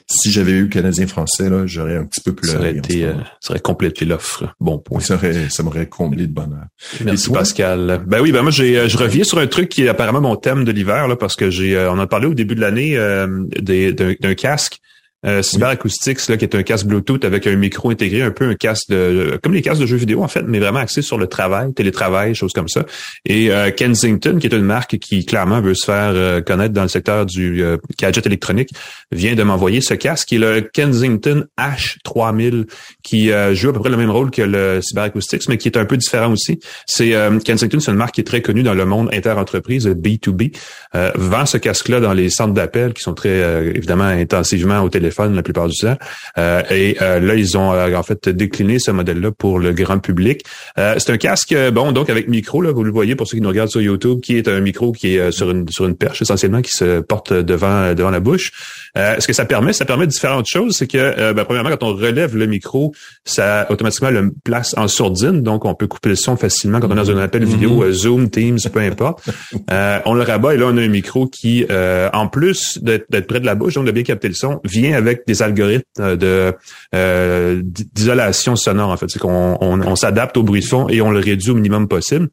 [0.10, 2.80] Si j'avais eu Canadien-Français, là, j'aurais un petit peu Ça aurait pleuré.
[2.80, 4.56] en ce été, euh, ça aurait complété l'offre.
[4.62, 5.02] Bon point.
[5.02, 6.64] ça, aurait- ça m'aurait comblé de bonheur.
[7.04, 7.30] Merci?
[7.30, 8.04] Pascal.
[8.08, 10.38] Ben oui, ben moi j'ai euh, je reviens sur un truc qui est apparemment mon
[10.38, 13.44] thème de l'hiver là parce que j'ai on a parlé au début de l'année euh,
[13.60, 14.80] des- d'un d'un casque
[15.26, 18.46] euh, Cyber Acoustics là qui est un casque Bluetooth avec un micro intégré, un peu
[18.50, 21.18] un casque de comme les casques de jeux vidéo en fait, mais vraiment axé sur
[21.18, 22.86] le travail, télétravail, choses comme ça.
[23.26, 26.84] Et euh, Kensington qui est une marque qui clairement veut se faire euh, connaître dans
[26.84, 28.70] le secteur du euh, gadget électronique
[29.12, 32.68] vient de m'envoyer ce casque qui est le Kensington H3000
[33.04, 35.68] qui euh, joue à peu près le même rôle que le Cyber Acoustics mais qui
[35.68, 36.60] est un peu différent aussi.
[36.86, 37.14] C'est
[37.44, 40.56] Kensington, c'est une marque qui est très connue dans le monde interentreprise B2B.
[40.94, 45.15] Euh, vend ce casque-là dans les centres d'appel qui sont très évidemment intensivement au téléphone
[45.24, 45.98] la plupart du temps.
[46.38, 50.00] Euh, et euh, là, ils ont euh, en fait décliné ce modèle-là pour le grand
[50.00, 50.44] public.
[50.78, 53.42] Euh, c'est un casque, bon, donc avec micro, là, vous le voyez pour ceux qui
[53.42, 55.96] nous regardent sur YouTube, qui est un micro qui est euh, sur une sur une
[55.96, 58.52] perche essentiellement qui se porte devant devant la bouche.
[58.96, 60.78] Ce que ça permet, ça permet différentes choses.
[60.78, 62.94] C'est que ben, premièrement, quand on relève le micro,
[63.26, 66.94] ça automatiquement le place en sourdine, donc on peut couper le son facilement quand on
[66.94, 69.30] est dans un appel vidéo, euh, Zoom, Teams, peu importe.
[70.06, 71.66] On le rabat et là on a un micro qui,
[72.14, 75.28] en plus d'être près de la bouche, donc de bien capter le son, vient avec
[75.28, 76.54] des algorithmes euh, de
[76.94, 78.90] euh, d'isolation sonore.
[78.90, 81.52] En fait, c'est qu'on on, on s'adapte au bruit de fond et on le réduit
[81.52, 82.30] au minimum possible.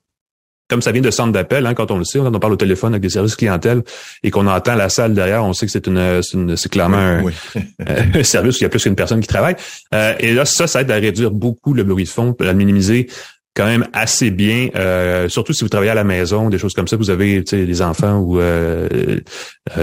[0.68, 2.56] comme ça vient de centre d'appel, hein, quand on le sait, quand on parle au
[2.56, 3.82] téléphone avec des services clientèle
[4.22, 6.22] et qu'on entend la salle derrière, on sait que c'est une,
[6.56, 6.96] c'est clairement
[7.86, 9.56] un, service où il y a plus qu'une personne qui travaille.
[9.94, 12.54] Euh, et là, ça, ça aide à réduire beaucoup le bruit de fond, à le
[12.54, 13.08] minimiser
[13.54, 16.88] quand même assez bien, euh, surtout si vous travaillez à la maison, des choses comme
[16.88, 18.88] ça, vous avez des enfants ou euh,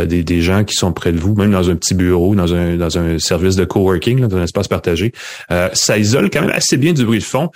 [0.06, 2.78] des, des, gens qui sont près de vous, même dans un petit bureau, dans un,
[2.78, 5.12] dans un service de coworking, dans un espace partagé.
[5.74, 7.50] ça isole quand même assez bien du bruit de fond.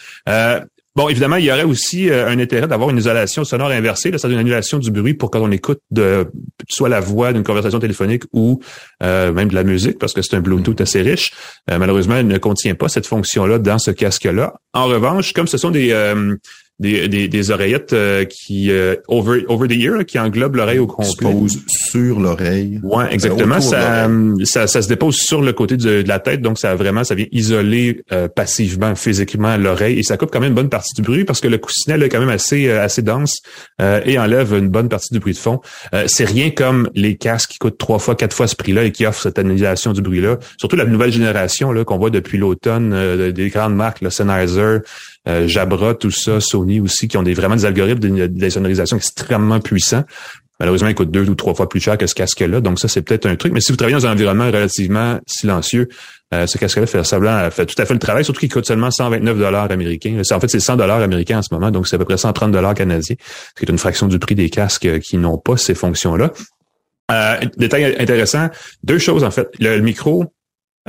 [0.95, 4.37] Bon, évidemment, il y aurait aussi euh, un intérêt d'avoir une isolation sonore inversée, c'est-à-dire
[4.37, 6.27] une annulation du bruit pour quand on écoute de
[6.69, 8.59] soit la voix d'une conversation téléphonique ou
[9.01, 11.33] euh, même de la musique, parce que c'est un Bluetooth assez riche.
[11.71, 14.53] Euh, malheureusement, il ne contient pas cette fonction-là dans ce casque-là.
[14.73, 15.93] En revanche, comme ce sont des
[16.79, 20.87] des, des, des oreillettes euh, qui euh, over over the ear qui englobent l'oreille au
[20.87, 21.11] complet.
[21.11, 22.79] Se pose sur l'oreille.
[22.83, 23.61] Ouais, exactement.
[23.61, 24.09] Ça,
[24.43, 27.27] ça, ça se dépose sur le côté de, la tête, donc ça vraiment ça vient
[27.31, 31.25] isoler euh, passivement, physiquement l'oreille et ça coupe quand même une bonne partie du bruit
[31.25, 33.41] parce que le coussinet là, est quand même assez assez dense
[33.79, 35.61] et enlève une bonne partie du bruit de fond.
[36.07, 39.05] c'est rien comme les casques qui coûtent trois fois, quatre fois ce prix-là et qui
[39.05, 40.39] offrent cette annulation du bruit-là.
[40.57, 44.79] Surtout la nouvelle génération là qu'on voit depuis l'automne des grandes marques, le Sennheiser,
[45.27, 49.59] euh, Jabra, tout ça, Sony aussi, qui ont des, vraiment des algorithmes de, sonorisation extrêmement
[49.59, 50.03] puissants.
[50.59, 52.61] Malheureusement, ils coûtent deux ou trois fois plus cher que ce casque-là.
[52.61, 53.53] Donc ça, c'est peut-être un truc.
[53.53, 55.89] Mais si vous travaillez dans un environnement relativement silencieux,
[56.33, 59.37] euh, ce casque-là fait fait tout à fait le travail, surtout qu'il coûte seulement 129
[59.37, 60.21] dollars américains.
[60.31, 62.51] En fait, c'est 100 dollars américains en ce moment, donc c'est à peu près 130
[62.51, 65.57] dollars canadiens, ce qui est une fraction du prix des casques euh, qui n'ont pas
[65.57, 66.31] ces fonctions-là.
[67.11, 68.49] Euh, détail intéressant,
[68.83, 69.49] deux choses en fait.
[69.59, 70.33] le micro,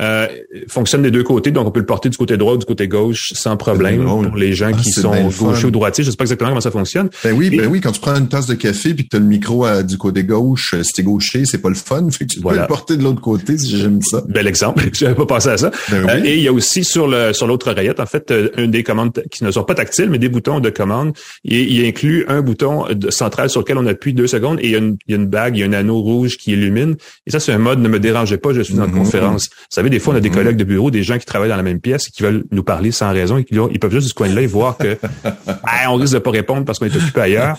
[0.01, 0.27] euh,
[0.67, 2.87] fonctionne des deux côtés, donc on peut le porter du côté droit ou du côté
[2.87, 6.03] gauche sans problème pour les gens ah, qui sont gauchers ou droitiers.
[6.03, 7.09] Je sais pas exactement comment ça fonctionne.
[7.23, 9.19] Ben oui, ben oui, quand tu prends une tasse de café puis que tu as
[9.19, 12.09] le micro du côté gauche, euh, si t'es gaucher, c'est pas le fun.
[12.11, 14.21] Fait que tu peux le porter de l'autre côté si j'aime ça.
[14.27, 14.83] Bel exemple.
[14.93, 15.71] Je n'avais pas pensé à ça.
[15.89, 18.71] Ben euh, et il y a aussi sur le sur l'autre oreillette, en fait, une
[18.71, 21.13] des commandes qui ne sont pas tactiles, mais des boutons de commande.
[21.43, 24.75] Il, il inclut un bouton central sur lequel on appuie deux secondes et il y
[24.75, 26.95] a une, il y a une bague, il y a un anneau rouge qui illumine.
[27.25, 28.97] Et ça, c'est un mode ne me dérangez pas, je suis dans une mm-hmm.
[28.97, 29.49] conférence.
[29.85, 30.33] Savez, des fois, on a des mm-hmm.
[30.33, 32.63] collègues de bureau, des gens qui travaillent dans la même pièce et qui veulent nous
[32.63, 35.53] parler sans raison et qui ils peuvent juste du coin de l'œil voir que ben,
[35.89, 37.57] on risque de pas répondre parce qu'on est occupé ailleurs.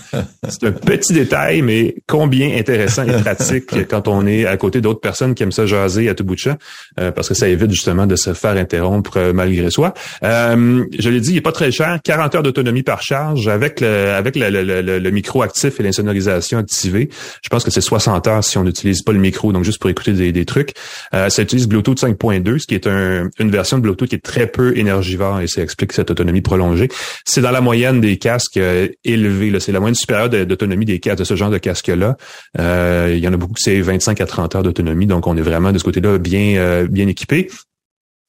[0.48, 5.00] C'est un petit détail, mais combien intéressant et pratique quand on est à côté d'autres
[5.00, 6.56] personnes qui aiment ça jaser à tout bout de champ,
[7.00, 9.94] euh, parce que ça évite justement de se faire interrompre euh, malgré soi.
[10.22, 13.80] Euh, je l'ai dit, il est pas très cher, 40 heures d'autonomie par charge avec
[13.80, 17.08] le, avec le, le, le, micro actif et l'insonorisation activée.
[17.42, 19.90] Je pense que c'est 60 heures si on n'utilise pas le micro, donc juste pour
[19.90, 20.72] écouter des, des trucs.
[21.12, 24.46] ça utilise Bluetooth 5.2, ce qui est un une version de Bluetooth qui est très
[24.46, 26.88] peu énergivore et ça explique cette autonomie prolongée.
[27.24, 29.58] C'est dans la moyenne des casques euh, élevés.
[29.60, 32.16] C'est la moyenne supérieure d'autonomie des casques de ce genre de casque-là.
[32.58, 35.36] Euh, il y en a beaucoup qui c'est 25 à 30 heures d'autonomie, donc on
[35.36, 37.48] est vraiment de ce côté-là bien euh, bien équipé.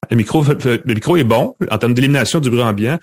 [0.10, 2.98] Le micro, le micro est bon en termes d'élimination du bruit ambiant.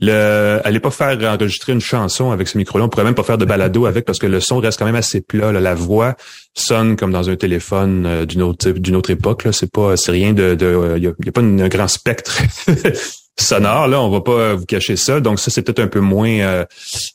[0.00, 2.84] Le, allez pas faire enregistrer une chanson avec ce micro-là.
[2.84, 4.94] On pourrait même pas faire de balado avec parce que le son reste quand même
[4.94, 5.52] assez plat.
[5.52, 6.14] La voix
[6.54, 9.44] sonne comme dans un téléphone euh, d'une autre d'une autre époque.
[9.44, 10.56] Là, c'est pas, c'est rien de,
[10.96, 12.40] il y, a, pas un grand spectre.
[13.38, 15.20] sonore, là, on va pas vous cacher ça.
[15.20, 16.64] Donc ça, c'est peut-être un peu moins, euh,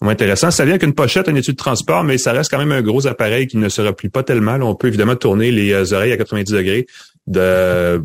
[0.01, 0.51] moins intéressant.
[0.51, 2.81] Ça vient avec une pochette, une étude de transport, mais ça reste quand même un
[2.81, 4.57] gros appareil qui ne se replie pas tellement.
[4.61, 6.85] on peut évidemment tourner les euh, oreilles à 90 degrés
[7.27, 8.03] de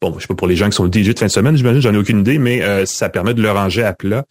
[0.00, 1.80] bon, je sais pas pour les gens qui sont DJ de fin de semaine, j'imagine,
[1.80, 4.24] j'en ai aucune idée, mais euh, ça permet de le ranger à plat.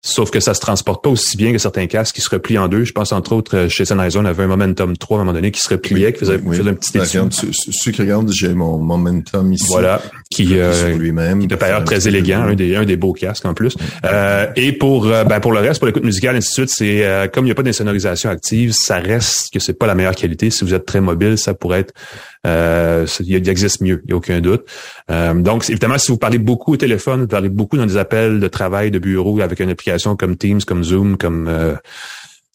[0.00, 2.68] Sauf que ça se transporte pas aussi bien que certains casques qui se replient en
[2.68, 2.84] deux.
[2.84, 5.34] Je pense entre autres euh, chez Sennheiser, on avait un Momentum 3 à un moment
[5.34, 9.52] donné qui se repliait, qui faisait, un petit regarde, Ceux qui regardent, j'ai mon Momentum
[9.52, 9.66] ici.
[9.66, 10.00] Voilà,
[10.30, 13.54] qui, euh, lui-même, qui est d'ailleurs très élégant, un des, un des beaux casques en
[13.54, 13.76] plus.
[14.04, 17.44] Euh, et pour ben, pour le reste, pour l'écoute musicale, ainsi de suite, c'est comme
[17.44, 20.50] il n'y a pas d'insonorisation active, ça reste que c'est pas la meilleure qualité.
[20.50, 21.92] Si vous êtes très mobile, ça pourrait être
[22.46, 24.64] euh, il existe mieux, il n'y a aucun doute.
[25.10, 28.40] Euh, donc, évidemment, si vous parlez beaucoup au téléphone, vous parlez beaucoup dans des appels
[28.40, 31.74] de travail, de bureau, avec une application comme Teams, comme Zoom, comme euh,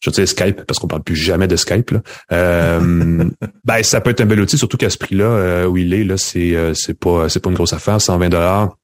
[0.01, 1.91] je veux Skype, parce qu'on parle plus jamais de Skype.
[1.91, 2.01] Là.
[2.31, 3.29] Euh,
[3.63, 6.17] ben, ça peut être un bel outil, surtout qu'à ce prix-là, où il est, là,
[6.17, 8.77] c'est c'est pas c'est pas une grosse affaire, 120 dollars.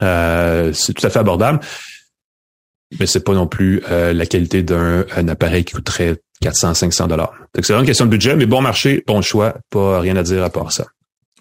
[0.00, 1.60] c'est tout à fait abordable
[2.98, 7.32] mais c'est pas non plus la qualité d'un appareil qui coûterait 400, 500 dollars.
[7.54, 10.44] C'est vraiment une question de budget, mais bon marché, bon choix, pas rien à dire
[10.44, 10.86] à part ça.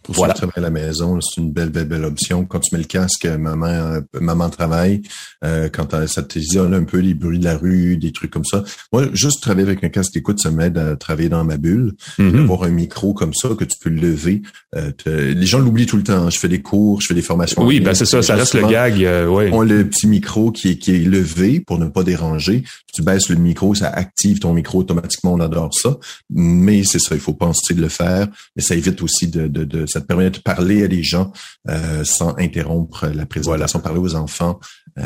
[0.08, 0.36] Pour voilà.
[0.36, 2.46] ceux qui à la maison, c'est une belle, belle, belle option.
[2.46, 5.02] Quand tu mets le casque, maman, euh, maman travaille.
[5.44, 8.64] Euh, quand ça t'isole un peu les bruits de la rue, des trucs comme ça.
[8.94, 11.94] Moi, juste travailler avec un casque d'écoute, ça m'aide à travailler dans ma bulle.
[12.18, 12.44] Mm-hmm.
[12.44, 14.42] Avoir un micro comme ça que tu peux lever.
[14.76, 16.30] Euh, les gens l'oublient tout le temps.
[16.30, 17.64] Je fais des cours, je fais des formations.
[17.66, 19.04] Oui, ben c'est ça, ça reste le gag.
[19.04, 19.50] Euh, ouais.
[19.52, 22.64] On le petit micro qui est, qui est levé pour ne pas déranger.
[22.94, 25.34] Tu baisses le micro, ça active ton micro automatiquement.
[25.34, 25.98] On adore ça.
[26.30, 28.28] Mais c'est ça, il faut penser de le faire.
[28.56, 31.32] Mais ça évite aussi de, de, de ça te permet de parler à des gens
[31.70, 34.60] euh, sans interrompre la présentation, parler aux enfants.
[35.00, 35.04] Euh,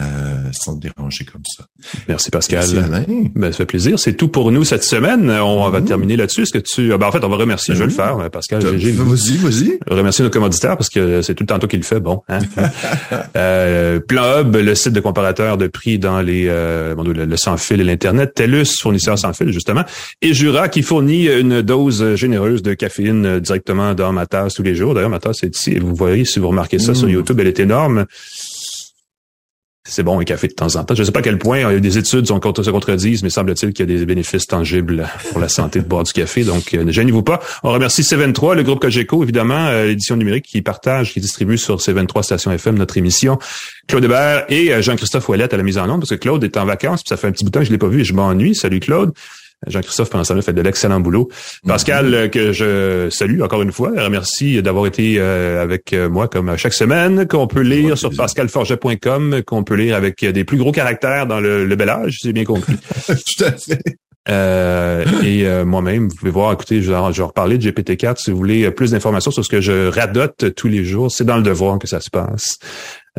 [0.54, 1.66] sans te déranger comme ça.
[2.08, 2.66] Merci Pascal.
[2.90, 3.32] Merci.
[3.36, 4.00] Ben, ça fait plaisir.
[4.00, 5.30] C'est tout pour nous cette semaine.
[5.30, 5.86] On va Mhm.
[5.86, 6.44] terminer là-dessus.
[6.44, 6.94] Est-ce que tu...
[6.94, 7.74] ah, Ben, en fait, on va remercier.
[7.74, 8.64] Je vais le faire, euh, Pascal.
[8.64, 8.92] Vas-y,
[9.38, 9.80] vas-y.
[9.90, 12.00] remercier nos commanditaires parce que c'est tout le temps toi qui le fais.
[12.00, 12.40] Bon, hein?
[13.36, 17.38] euh, Plan Hub, le site de comparateur de prix dans les euh, bon, le, le
[17.38, 18.34] sans fil et l'internet.
[18.34, 19.84] TELUS, fournisseur sans fil justement,
[20.22, 24.64] et Jura qui fournit une dose généreuse de caféine euh, directement dans ma tasse tous
[24.64, 24.94] les jours.
[24.94, 25.72] D'ailleurs, ma tasse est ici.
[25.72, 28.06] Et vous voyez si vous remarquez ça sur YouTube, elle est énorme.
[29.84, 30.94] C'est bon un café de temps en temps.
[30.94, 33.74] Je ne sais pas à quel point euh, des études sont se contredisent, mais semble-t-il
[33.74, 36.44] qu'il y a des bénéfices tangibles pour la santé de boire du café.
[36.44, 37.40] Donc, euh, ne gênez-vous pas.
[37.64, 41.78] On remercie C23, le groupe Cogeco, évidemment, euh, l'édition numérique qui partage, qui distribue sur
[41.78, 43.40] C23 Station FM notre émission.
[43.88, 46.58] Claude Hébert et euh, Jean-Christophe Ouellette à la mise en onde, parce que Claude est
[46.58, 48.02] en vacances, puis ça fait un petit bout de temps que je l'ai pas vu
[48.02, 48.54] et je m'ennuie.
[48.54, 49.14] Salut Claude.
[49.68, 51.30] Jean-Christophe, temps-là, fait de l'excellent boulot.
[51.66, 56.28] Pascal, euh, que je salue encore une fois, remercie d'avoir été euh, avec euh, moi
[56.28, 60.72] comme chaque semaine, qu'on peut lire sur pascalforget.com, qu'on peut lire avec des plus gros
[60.72, 62.74] caractères dans le, le bel âge, j'ai bien compris.
[63.08, 63.98] Tout à fait.
[64.30, 68.38] Euh, et euh, moi-même, vous pouvez voir, écoutez, je vais, reparler de GPT-4 si vous
[68.38, 71.12] voulez plus d'informations sur ce que je radote tous les jours.
[71.12, 72.58] C'est dans le devoir que ça se passe.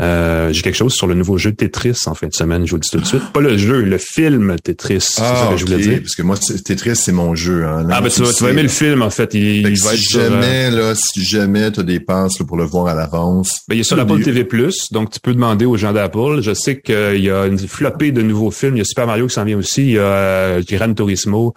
[0.01, 2.76] Euh, j'ai quelque chose sur le nouveau jeu Tetris en fin de semaine, je vous
[2.76, 3.30] le dis tout de suite.
[3.34, 6.01] Pas le jeu, le film Tetris, c'est ça que je voulais dire.
[6.01, 7.66] Parce que moi, Tetris, c'est mon jeu.
[7.66, 7.86] Hein.
[7.90, 9.34] Ah ben tu vas, tu vas aimer le film en fait.
[9.34, 12.38] Il, Fait il va si être sur, euh, jamais, là, si jamais t'as des passes
[12.40, 13.61] là, pour le voir à l'avance.
[13.68, 14.24] ben, il est sur le Apple mieux.
[14.24, 14.49] TV+,
[14.93, 16.40] donc tu peux demander aux gens d'Apple.
[16.40, 18.76] Je sais qu'il y a une flopée de nouveaux films.
[18.76, 19.82] Il y a Super Mario qui s'en vient aussi.
[19.82, 21.53] Il y a euh, Gran Turismo.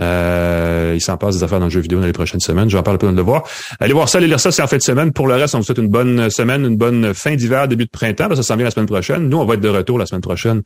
[0.00, 2.68] Euh, il s'en passe des affaires dans le jeu vidéo dans les prochaines semaines.
[2.68, 3.44] Je vais en parler pas dans le devoir.
[3.78, 5.12] Allez voir ça, allez lire ça, c'est en fin de semaine.
[5.12, 7.90] Pour le reste, on vous souhaite une bonne semaine, une bonne fin d'hiver, début de
[7.90, 8.28] printemps.
[8.28, 9.28] parce que ça s'en vient la semaine prochaine.
[9.28, 10.62] Nous, on va être de retour la semaine prochaine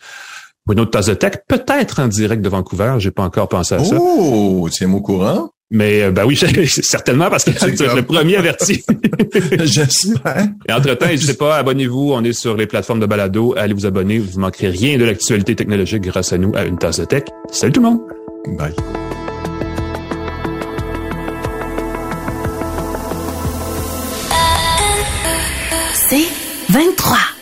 [0.65, 2.97] pour une autre tasse de tech, peut-être en direct de Vancouver.
[2.99, 3.97] J'ai pas encore pensé à ça.
[3.99, 5.51] Oh, tiens-moi au courant.
[5.71, 8.85] Mais euh, ben oui, certainement parce que tu es le premier averti.
[9.65, 10.49] J'espère.
[10.69, 12.13] Et entre-temps, n'hésitez pas, abonnez-vous.
[12.13, 13.55] On est sur les plateformes de balado.
[13.57, 14.19] Allez vous abonner.
[14.19, 17.25] Vous ne manquerez rien de l'actualité technologique grâce à nous à une tasse de tech.
[17.51, 18.01] Salut tout le monde!
[18.57, 18.75] Bye.
[26.77, 27.36] 23.